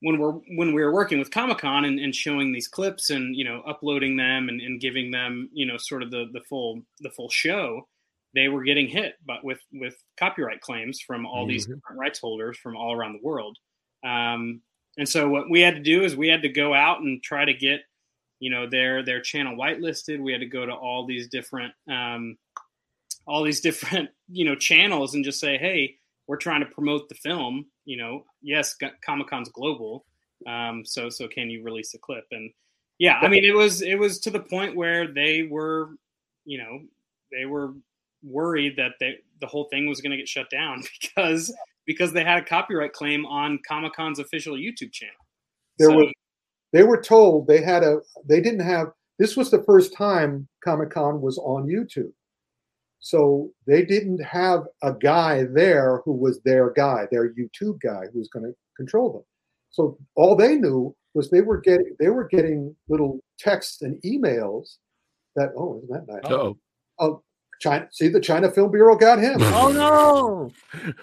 [0.00, 3.34] when we're when we were working with Comic Con and, and showing these clips and
[3.34, 6.82] you know uploading them and, and giving them you know sort of the the full
[7.00, 7.88] the full show,
[8.34, 11.76] they were getting hit but with with copyright claims from all these Mhm.
[11.76, 13.56] different rights holders from all around the world.
[14.04, 14.62] Um,
[14.96, 17.44] and so what we had to do is we had to go out and try
[17.44, 17.80] to get
[18.40, 20.20] you know their their channel whitelisted.
[20.20, 22.36] We had to go to all these different um,
[23.26, 25.96] all these different you know channels and just say hey
[26.26, 30.04] we're trying to promote the film you know yes comic-con's global
[30.46, 32.50] um, so so can you release a clip and
[32.98, 35.90] yeah i mean it was it was to the point where they were
[36.44, 36.80] you know
[37.32, 37.72] they were
[38.22, 41.54] worried that they the whole thing was going to get shut down because
[41.86, 45.14] because they had a copyright claim on comic-con's official youtube channel
[45.78, 46.12] There So- was
[46.72, 48.88] they were told they had a they didn't have
[49.18, 52.12] this was the first time Comic Con was on YouTube.
[53.00, 58.18] So they didn't have a guy there who was their guy, their YouTube guy who
[58.18, 59.22] was going to control them.
[59.70, 64.76] So all they knew was they were getting they were getting little texts and emails
[65.36, 66.30] that oh isn't that nice?
[66.32, 66.58] Uh-oh.
[67.00, 67.22] Oh,
[67.60, 69.36] China see the China Film Bureau got him.
[69.42, 70.52] Oh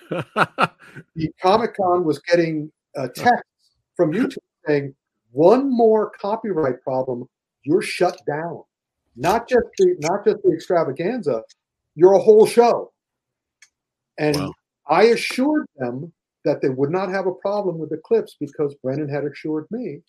[0.09, 0.19] no!
[1.15, 3.43] the Comic Con was getting a text
[3.95, 4.95] from YouTube saying,
[5.31, 7.27] "One more copyright problem,
[7.63, 8.63] you're shut down.
[9.15, 11.43] Not just the not just the extravaganza,
[11.95, 12.91] you're a whole show."
[14.17, 14.37] And
[14.87, 16.13] I assured them
[16.45, 20.01] that they would not have a problem with the clips because Brennan had assured me.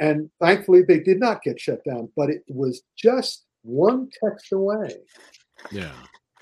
[0.00, 4.96] And thankfully, they did not get shut down, but it was just one text away.
[5.70, 5.92] Yeah.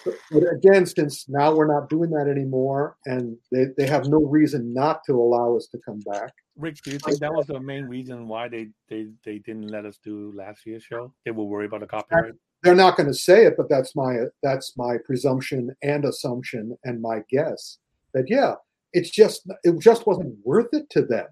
[0.04, 4.18] But, but again, since now we're not doing that anymore, and they, they have no
[4.18, 6.32] reason not to allow us to come back.
[6.56, 9.84] Ric, do you think that was the main reason why they they, they didn't let
[9.84, 11.12] us do last year's show?
[11.24, 12.34] They were worried about the copyright.
[12.62, 17.00] They're not going to say it, but that's my that's my presumption and assumption and
[17.00, 17.78] my guess
[18.14, 18.54] that yeah,
[18.92, 21.26] it's just it just wasn't worth it to them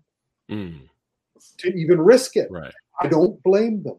[0.51, 0.89] Mm.
[1.59, 2.49] to even risk it.
[2.51, 2.73] Right.
[3.01, 3.99] I don't blame them.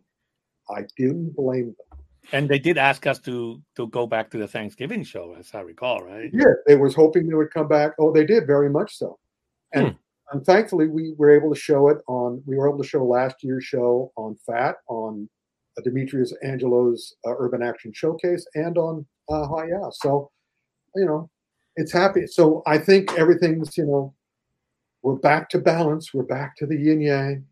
[0.70, 1.89] I didn't blame them.
[2.32, 5.62] And they did ask us to to go back to the Thanksgiving show, as I
[5.62, 6.30] recall, right?
[6.34, 7.94] Yeah, they was hoping they would come back.
[8.00, 9.18] Oh, they did very much so.
[9.74, 9.96] And
[10.32, 13.44] and thankfully we were able to show it on we were able to show last
[13.44, 15.30] year's show on fat on
[15.78, 19.90] uh, demetrius angelo's uh, urban action showcase and on uh Hiya.
[19.92, 20.30] so
[20.96, 21.30] you know
[21.76, 24.14] it's happy so i think everything's you know
[25.02, 27.46] we're back to balance we're back to the yin yang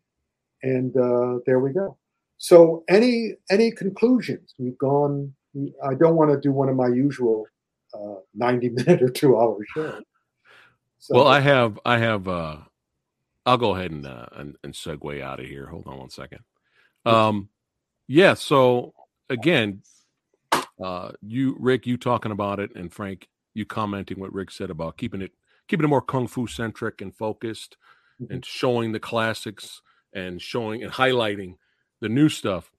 [0.63, 1.97] and uh there we go
[2.37, 5.33] so any any conclusions we've gone
[5.83, 7.45] i don't want to do one of my usual
[7.93, 9.93] uh 90 minute or two hour show
[10.99, 12.57] so well, I have, I have, uh,
[13.45, 15.67] I'll go ahead and, uh, and, and segue out of here.
[15.67, 16.39] Hold on one second.
[17.05, 17.49] Um,
[18.07, 18.33] yeah.
[18.33, 18.93] So
[19.29, 19.83] again,
[20.83, 24.97] uh, you Ric, you talking about it, and Frank, you commenting what Ric said about
[24.97, 25.31] keeping it
[25.67, 27.77] keeping it more kung fu centric and focused,
[28.21, 28.31] Mhm.
[28.31, 29.81] and showing the classics
[30.13, 31.55] and showing and highlighting
[32.01, 32.71] the new stuff.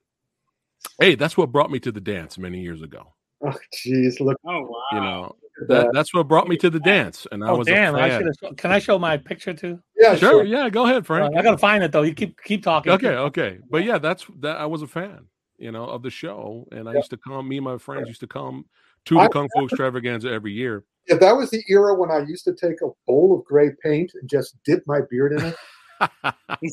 [0.99, 3.13] Hey, that's what brought me to the dance many years ago.
[3.43, 3.53] Oh,
[3.85, 4.37] jeez, look.
[4.45, 4.83] Oh wow.
[4.91, 5.93] You know, that, that.
[5.93, 7.95] that's what brought me to the dance, and I Oh was damn!
[7.95, 8.21] a I fan.
[8.21, 8.57] should have.
[8.57, 9.79] Can I show my picture too?
[9.95, 10.43] Yeah, Sure, sure.
[10.43, 11.37] yeah, go ahead, Uh, Frank.
[11.37, 12.01] I gotta find it though.
[12.01, 12.91] You keep keep talking.
[12.93, 14.57] Okay, okay, but yeah, that's that.
[14.57, 15.25] I was a fan,
[15.57, 16.97] you know, of the show, and I Yeah.
[16.97, 17.47] used to come.
[17.47, 18.65] Me and my friends used to come
[19.05, 20.83] to the I- Kung Fu Extravaganza every year.
[21.07, 24.11] Yeah, that was the era when I used to take a bowl of gray paint
[24.19, 25.55] and just dip my beard in it.
[26.61, 26.71] You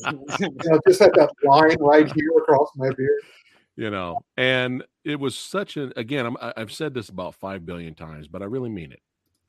[0.65, 3.21] know, just had that line right here across my beard.
[3.75, 7.93] you know and it was such an again I'm, i've said this about five billion
[7.95, 9.01] times but i really mean it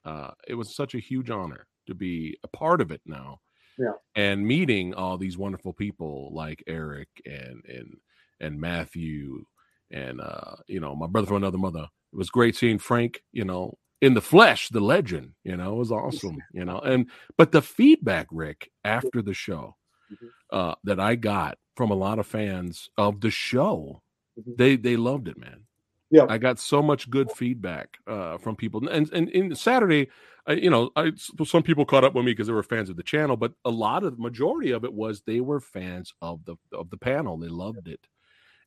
[0.05, 3.41] uh it was such a huge honor to be a part of it now
[3.79, 3.93] Yeah.
[4.15, 7.97] and meeting all these wonderful people like eric and and
[8.41, 9.45] and matthew
[9.91, 13.45] and uh you know my brother from another mother it was great seeing frank you
[13.45, 17.53] know in the flesh the legend you know it was awesome you know and but
[17.53, 19.75] the feedback ric after the show
[20.13, 20.29] Mhm.
[20.51, 24.03] uh that i got from a lot of fans of the show
[24.39, 24.57] Mhm.
[24.57, 25.67] they they loved it man
[26.11, 26.27] Yeah.
[26.29, 30.09] i got so much good feedback uh from people and and in saturday
[30.47, 31.13] I, you know I,
[31.45, 33.71] some people caught up with me because they were fans of the channel but a
[33.71, 37.37] lot of the majority of it was they were fans of the of the panel
[37.37, 38.01] they loved it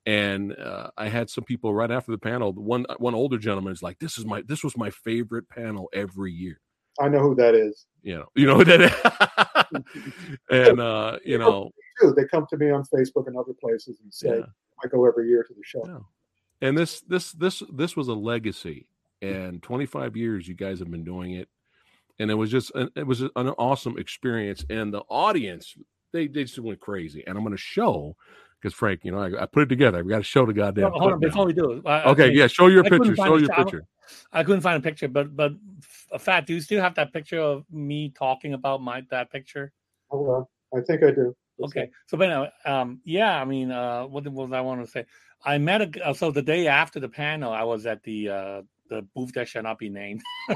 [0.06, 2.53] and uh, I had some people right after the panel.
[2.53, 6.32] One one older gentleman is like, "This is my this was my favorite panel every
[6.32, 6.60] year."
[6.99, 7.86] I know who that is.
[8.02, 9.84] You know, you know who that is.
[10.49, 12.14] and uh, you know, Too.
[12.15, 14.45] They come to me on Facebook and other places and say, Yeah.
[14.84, 15.84] I go every year to the show.
[15.86, 16.68] Yeah.
[16.68, 18.88] and this this this this was a legacy.
[19.23, 21.48] And 25 years, you guys have been doing it,
[22.18, 24.65] and it was just an, it was an awesome experience.
[24.68, 25.76] And the audience,
[26.11, 27.23] they they just went crazy.
[27.28, 28.15] And I'm going to show
[28.62, 30.04] because Frank, you know, I, I put it together.
[30.04, 30.92] We got to show the goddamn.
[30.92, 31.34] Hold, hold on, clip now.
[31.34, 31.84] before we do it.
[31.86, 33.16] I- Okay, okay, yeah, show your I picture.
[33.16, 33.86] Show your sh- I picture.
[34.34, 35.54] I couldn't find a picture, but but
[36.12, 39.72] a fact, do you still have that picture of me talking about my that picture?
[40.10, 40.80] Hold on.
[40.80, 41.36] I think I do.
[41.64, 45.06] Okay, so but anyway, um, yeah, I mean, uh, what was I want to say?
[45.46, 48.30] I met a g- uh, so the day after the panel, I was at the
[48.30, 50.22] uh the booth that shall not be named.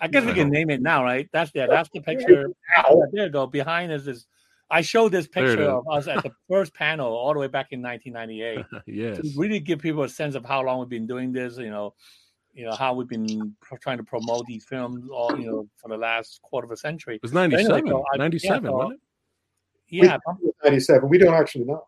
[0.00, 1.28] I guess we can name it now, right?
[1.32, 2.48] That's yeah, that's the picture.
[2.76, 3.46] Yeah, there you go.
[3.46, 4.26] Behind us is
[4.70, 7.82] I showed this picture of us at the first panel all the way back in
[7.82, 9.16] 1998 yes.
[9.18, 11.58] to really give people a sense of how long we've been doing this.
[11.58, 11.94] You know,
[12.54, 15.96] you know how we've been trying to promote these films all you know for the
[15.96, 17.16] last quarter of a century.
[17.16, 17.88] It was But anyway, 97.
[17.88, 19.00] so I- yeah, 97, so- wasn't it?
[19.92, 21.08] Yeah, We- 97.
[21.08, 21.86] We don't actually know.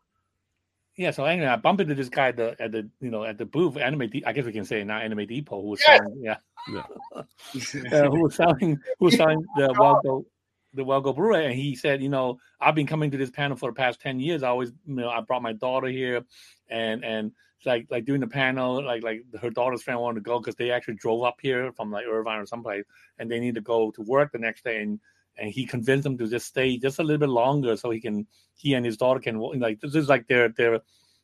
[0.96, 3.38] Yeah, so anyway, I bumped into this guy at the at the you know at
[3.38, 4.10] the booth, Anime.
[4.10, 6.00] De- I guess we can say now Anime Depot, who was Yes!
[6.00, 6.36] selling, yeah,
[6.68, 6.82] Yeah.
[7.16, 10.26] uh, who was selling who was selling the Well Go
[10.74, 13.56] the Well Go Blu-ray, and he said, you know, I've been coming to this panel
[13.56, 14.42] for the past ten years.
[14.42, 16.22] I always, you know, I brought my daughter here,
[16.70, 17.32] and and
[17.64, 20.70] like like doing the panel, like like her daughter's friend wanted to go because they
[20.70, 22.84] actually drove up here from like Irvine or someplace,
[23.18, 24.98] and they need to go to work the next day, and
[25.38, 28.26] and he convinced them to just stay just a little bit longer so he can
[28.54, 30.80] he and his daughter can like this is like their their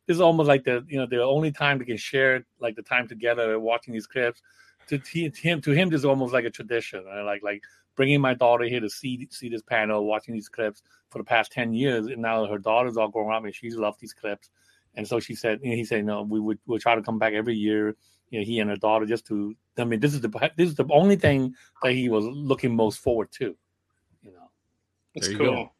[0.07, 2.83] this is almost like the you know the only time they can share like the
[2.83, 4.43] time together watching these clips
[4.87, 7.23] to, to him to him this is almost like a tradition right?
[7.23, 7.63] like like
[7.99, 11.51] bringing my daughter here to see see this panel watching these clips for the past
[11.51, 14.51] 10 years and now her daughter's all grown up and she's loved these clips
[14.95, 17.19] and so she said you know, he said no we would we'll try to come
[17.19, 17.97] back every year
[18.31, 20.77] you know he and her daughter just to i mean this is the this is
[20.77, 21.53] the only thing
[21.83, 23.57] that he was looking most forward to
[24.23, 24.49] you know
[25.15, 25.47] That's you cool.
[25.47, 25.73] go.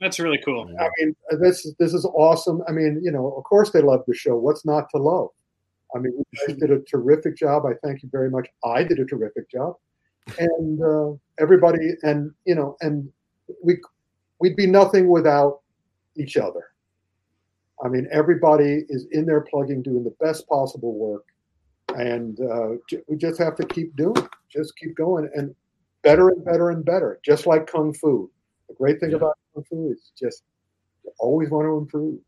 [0.00, 0.68] That's really cool.
[0.78, 2.62] I mean, this this is awesome.
[2.68, 4.36] I mean, you know, of course they love the show.
[4.36, 5.28] What's not to love?
[5.94, 7.64] I mean, you guys did a terrific job.
[7.64, 8.48] I thank you very much.
[8.64, 9.76] I did a terrific job,
[10.38, 13.08] and uh, everybody, and you know, and
[13.62, 13.78] we
[14.40, 15.60] we'd be nothing without
[16.16, 16.64] each other.
[17.84, 21.24] I mean, everybody is in there plugging, doing the best possible work,
[21.96, 22.70] and uh,
[23.08, 24.28] we just have to keep doing, it.
[24.50, 25.54] just keep going, and
[26.02, 27.20] better and better and better.
[27.24, 28.30] Just like kung fu.
[28.68, 29.16] The great thing Yeah.
[29.16, 30.44] about kung fu is just
[31.04, 32.18] you always want to improve.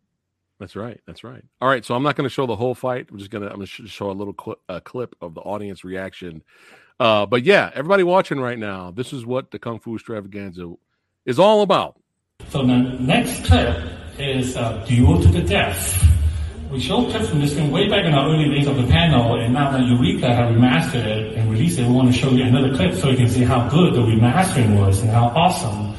[0.58, 1.00] That's right.
[1.06, 1.44] That's right.
[1.60, 1.84] All right.
[1.84, 3.08] So I'm not going to show the whole fight.
[3.10, 6.42] I'm just gonna I'm gonna show a little clip, a clip of the audience reaction.
[6.98, 10.72] Uh, but yeah, everybody watching right now, this is what the Kung Fu Extravaganza
[11.26, 12.00] is all about.
[12.48, 13.76] So the next clip
[14.18, 16.02] is uh, Duel to the Death.
[16.70, 19.38] We showed clips from this film way back in our early days of the panel,
[19.38, 22.44] and now that Eureka have remastered it and released it, we want to show you
[22.44, 25.94] another clip so you can see how good the remastering was and how awesome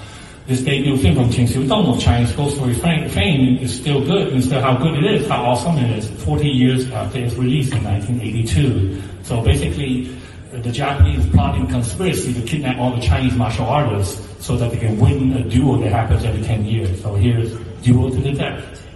[0.47, 4.29] this debut film from Ching Siu-tung of Chinese Ghost Story fame fame is still good,
[4.33, 7.71] and still how good it is, how awesome it is, 40 years after its release
[7.73, 9.01] in 1982.
[9.23, 10.05] So basically,
[10.53, 14.97] the Japanese plotting conspiracy to kidnap all the Chinese martial artists so that they can
[14.97, 17.01] win a duel that happens every 10 years.
[17.01, 18.87] So here's Duel to the Death.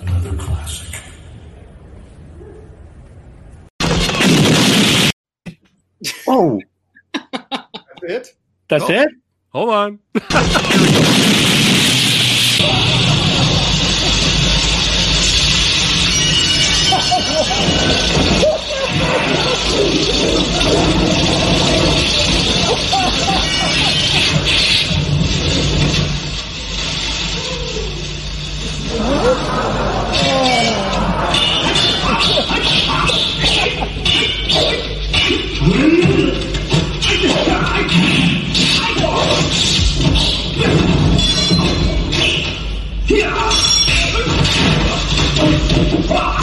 [0.00, 0.88] Another classic.
[6.26, 6.60] Oh,
[7.32, 8.28] That's it.
[8.68, 8.90] that's Oh.
[8.90, 9.08] it.
[9.52, 9.98] Hold on.
[46.02, 46.40] 化。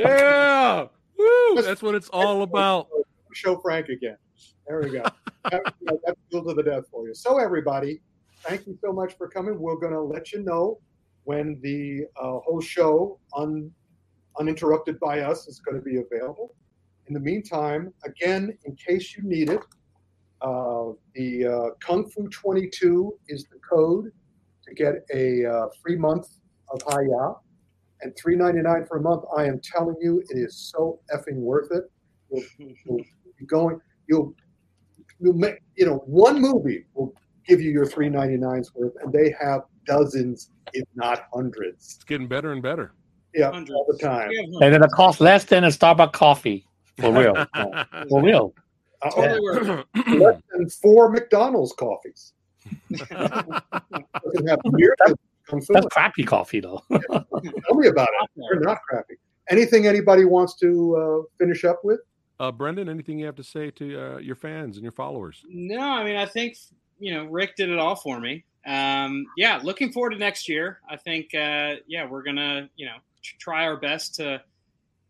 [0.00, 0.86] Yeah.
[1.18, 2.88] Woo, that's what it's all about.
[3.32, 4.16] Show Frank again.
[4.66, 5.02] There we go.
[5.50, 5.74] that,
[6.04, 7.14] that's filled to the death for you.
[7.14, 8.00] So, everybody,
[8.44, 9.58] thank you so much for coming.
[9.58, 10.78] We're going to let you know
[11.24, 13.70] when the uh, whole show, un,
[14.38, 16.54] uninterrupted by us, is going to be available.
[17.08, 19.60] In the meantime, again, in case you need it,
[20.40, 24.10] uh, the uh, Kung Fu 22 is the code
[24.66, 26.28] to get a uh, free month
[26.70, 27.34] of Hiya.
[28.02, 31.84] And $3.99 for a month, I am telling you, it is so effing worth it.
[32.30, 32.44] You'll,
[32.86, 33.04] you'll
[33.38, 34.34] be going, you'll,
[35.18, 37.14] you'll make, you know, one movie will
[37.46, 41.96] give you your $3.99's worth, and they have dozens, if not hundreds.
[41.96, 42.94] It's getting better and better.
[43.34, 44.30] Yeah, all the time.
[44.60, 46.66] And it'll cost less than a Starbucks coffee.
[46.98, 47.46] For real.
[48.08, 48.54] For real.
[49.02, 52.34] Uh, Totally worth less than four McDonald's coffees.
[53.08, 54.94] Have near
[55.50, 55.72] the Kung Fu.
[55.74, 56.82] That's crappy coffee, though.
[56.90, 58.30] Tell me about it.
[58.36, 59.14] They're not crappy.
[59.48, 62.00] Anything anybody wants to uh, finish up with?
[62.40, 65.44] Uh, Brennan, anything you have to say to uh, your fans and your followers?
[65.48, 66.56] No, I mean, I think
[66.98, 68.44] you know Ric did it all for me.
[68.66, 70.80] Um, yeah, looking forward to next year.
[70.88, 72.96] I think, uh, yeah, we're gonna you know
[73.38, 74.40] try our best to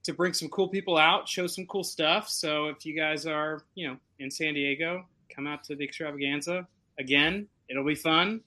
[0.03, 2.29] to bring some cool people out, show some cool stuff.
[2.29, 6.67] So if you guys are you know in San Diego, come out to the extravaganza
[6.99, 7.47] again.
[7.69, 8.41] It'll be fun,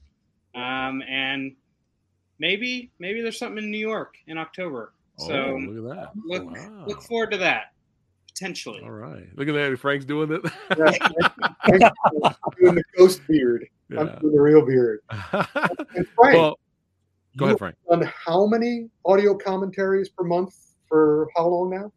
[0.56, 1.56] um, and
[2.40, 4.94] maybe maybe there's something in New York in October.
[5.20, 6.12] Oh, so oh, look at that.
[6.26, 6.86] look Wow.
[6.88, 7.74] look forward to that
[8.34, 8.82] potentially.
[8.84, 9.28] All right.
[9.36, 9.80] Look at that.
[9.80, 10.42] Frank's doing it.
[10.78, 10.92] Yeah,
[12.60, 13.66] doing the ghost beard.
[13.92, 15.00] I'm doing the real beard.
[15.96, 16.60] And Frank, well,
[17.38, 17.76] go ahead, Frank.
[17.90, 20.56] On how many audio commentaries per month
[20.88, 21.92] for how long now?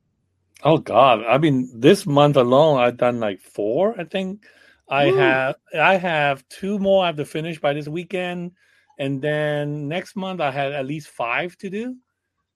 [0.62, 1.24] Oh God!
[1.26, 3.98] I mean, this month alone, I've done like four.
[3.98, 4.44] I think
[4.88, 5.16] I Woo.
[5.16, 5.56] have.
[5.78, 8.52] I have two more I have to finish by this weekend,
[8.98, 11.96] and then next month I had at least five to do.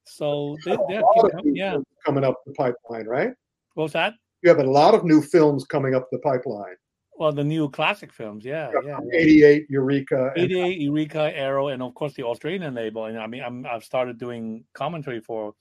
[0.05, 1.77] So they, they lot keep coming, yeah.
[2.05, 3.33] coming up the pipeline, right?
[3.75, 4.15] What's that?
[4.43, 6.77] You have a lot of new films coming up the pipeline.
[7.17, 8.99] Well, the new classic films, yeah, yeah.
[9.13, 9.19] yeah.
[9.19, 10.33] 88, Eureka.
[10.35, 13.05] and- 88, Eureka, Arrow, and of course the Australian label.
[13.05, 15.53] And I mean, I'm, I've started doing commentary for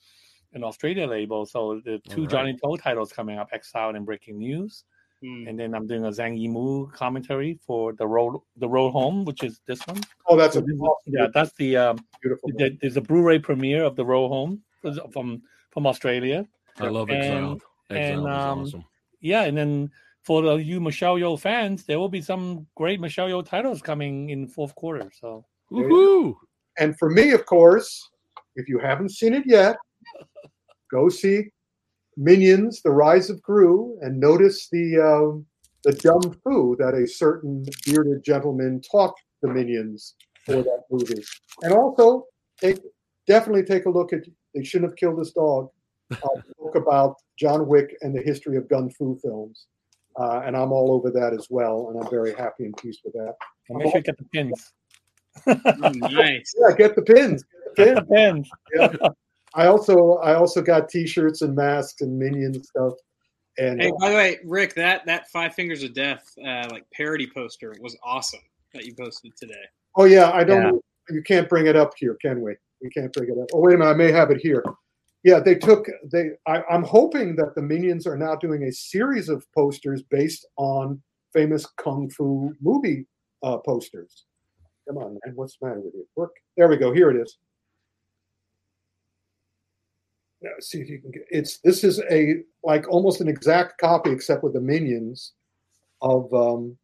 [0.54, 1.46] an Australia label.
[1.46, 2.30] So the two right.
[2.30, 4.86] Johnnie To titles coming up, Exile and Breaking News.
[5.22, 5.48] Hmm.
[5.48, 9.44] And then I'm doing a Zhang Yimou commentary for the road, the road home, which
[9.44, 10.02] is this one.
[10.28, 12.50] Oh, that's a So this is- yeah, that's the um, beautiful.
[12.56, 14.64] the- there's a Blu-ray premiere of the road home
[15.12, 15.42] from
[15.72, 16.48] from Australia.
[16.80, 17.62] I love And- Exiled.
[17.90, 18.86] Exiled and, is um, awesome.
[19.20, 19.92] Yeah, and then
[20.24, 24.30] for the you Michelle Yeoh fans, there will be some great Michelle Yeoh titles coming
[24.30, 25.12] in fourth quarter.
[25.20, 26.36] So Woohoo!
[26.78, 28.10] And for me, of course,
[28.56, 29.76] if you haven't seen it yet,
[30.90, 31.50] go see
[32.20, 35.46] Minions: The Rise of Gru and notice the um,
[35.86, 40.16] the dumb foo that a certain bearded gentleman taught the minions
[40.46, 41.24] for that movie.
[41.62, 42.26] And also,
[42.60, 42.80] take
[43.26, 45.70] definitely take a look at They Shouldn't Have Killed This Dog,
[46.12, 46.16] a
[46.60, 49.68] book about John Wick and the history of gun fu films.
[50.20, 53.14] Uh, and I'm all over that as well, and I'm very happy and pleased with
[53.14, 53.36] that.
[53.70, 54.74] make sure you get the pins.
[56.12, 56.54] nice.
[56.60, 57.46] Yeah, get the pins.
[57.78, 58.50] Get the pins.
[58.76, 58.90] Yeah.
[59.56, 62.94] I also I also got T-shirts and masks and minion stuff.
[63.58, 66.86] And Hey, uh, by the way, Ric, that that Five Fingers of Death uh, like
[66.94, 68.40] parody poster was awesome
[68.74, 69.54] that you posted today.
[69.96, 70.84] oh yeah, I don't.
[71.10, 72.56] You can't bring it up here, can we?
[72.82, 73.50] We can't bring it up.
[73.54, 74.64] Oh wait a minute, I may have it here.
[75.24, 76.32] Yeah, they took they.
[76.48, 81.02] I, I'm hoping that the minions are now doing a series of posters based on
[81.34, 83.06] famous kung fu movie
[83.44, 84.26] uh, posters.
[84.88, 86.08] Come on, man, what's the matter with you?
[86.16, 86.32] Work.
[86.56, 86.94] There we go.
[86.94, 87.38] Here it is.
[90.62, 91.24] See if you can get.
[91.30, 95.34] It's this is a like almost an exact copy, except with the minions
[96.02, 96.34] of.
[96.34, 96.78] um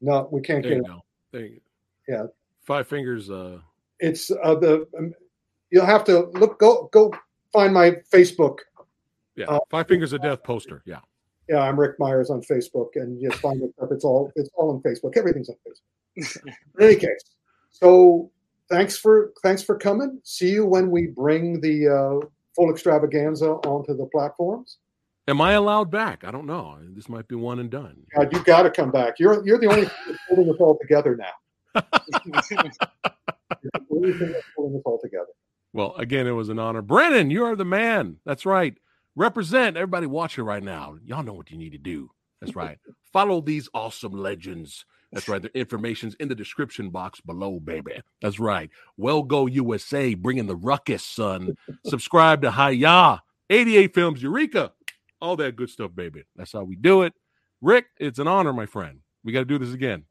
[0.00, 0.86] No, we can't There get it.
[0.86, 1.00] go.
[1.32, 1.60] There you go.
[2.14, 2.26] Yeah,
[2.64, 3.30] Five fingers.
[3.30, 3.58] Uh,
[4.00, 4.86] it's uh, the.
[4.98, 5.12] Um,
[5.70, 6.58] you'll have to look.
[6.58, 7.12] Go go
[7.52, 8.58] find my Facebook.
[9.36, 9.46] yeah.
[9.46, 10.82] Uh, Five fingers of death poster.
[10.86, 11.00] Yeah.
[11.50, 13.72] Yeah, I'm Ric Meyers on Facebook, and you find it.
[13.82, 15.16] up It's all it's all on Facebook.
[15.16, 16.46] Everything's on Facebook.
[16.76, 17.22] In any case,
[17.70, 18.30] so
[18.70, 20.20] thanks for thanks for coming.
[20.24, 24.78] See you when we bring the uh, full extravaganza onto the platforms.
[25.28, 26.24] Am I allowed back?
[26.24, 26.78] I don't know.
[26.94, 27.98] This might be one and done.
[28.16, 29.18] God, you got to come back.
[29.18, 31.82] You're you're the only thing that's holding us all together now.
[33.60, 35.26] The only thing that's holding us all together.
[35.72, 36.82] Well, again, it was an honor.
[36.82, 38.18] Brennan, you are the man.
[38.24, 38.76] That's right.
[39.16, 40.96] Represent everybody watching right now.
[41.04, 42.10] Y'all know what you need to do.
[42.40, 42.78] That's right.
[43.12, 44.84] Follow these awesome legends.
[45.12, 45.40] That's right.
[45.40, 48.00] The information's in the description box below, baby.
[48.20, 48.70] That's right.
[48.96, 51.56] Well Go USA, bringing the ruckus, son.
[51.86, 54.72] Subscribe to Hiya, 88 Films, Eureka,
[55.20, 56.24] all that good stuff, baby.
[56.36, 57.14] That's how we do it.
[57.60, 59.00] Ric, it's an honor, my friend.
[59.24, 60.04] We got to do this again.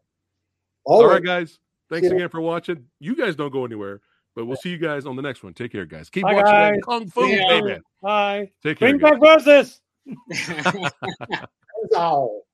[0.84, 1.11] All Always.
[1.14, 1.60] right, guys.
[1.90, 2.86] Thanks again for watching.
[2.99, 4.02] You guys don't go anywhere,
[4.36, 5.53] but we'll see you guys on the next one.
[5.53, 6.10] Take care, guys.
[6.10, 6.82] Keep Bye, watching that guys.
[6.84, 7.48] Kung Fu, See ya.
[7.48, 7.80] baby.
[8.02, 8.52] Bye.
[8.64, 8.90] Take care.
[8.90, 9.19] Bring guys.
[9.19, 9.82] back versus.
[11.95, 12.41] Ow.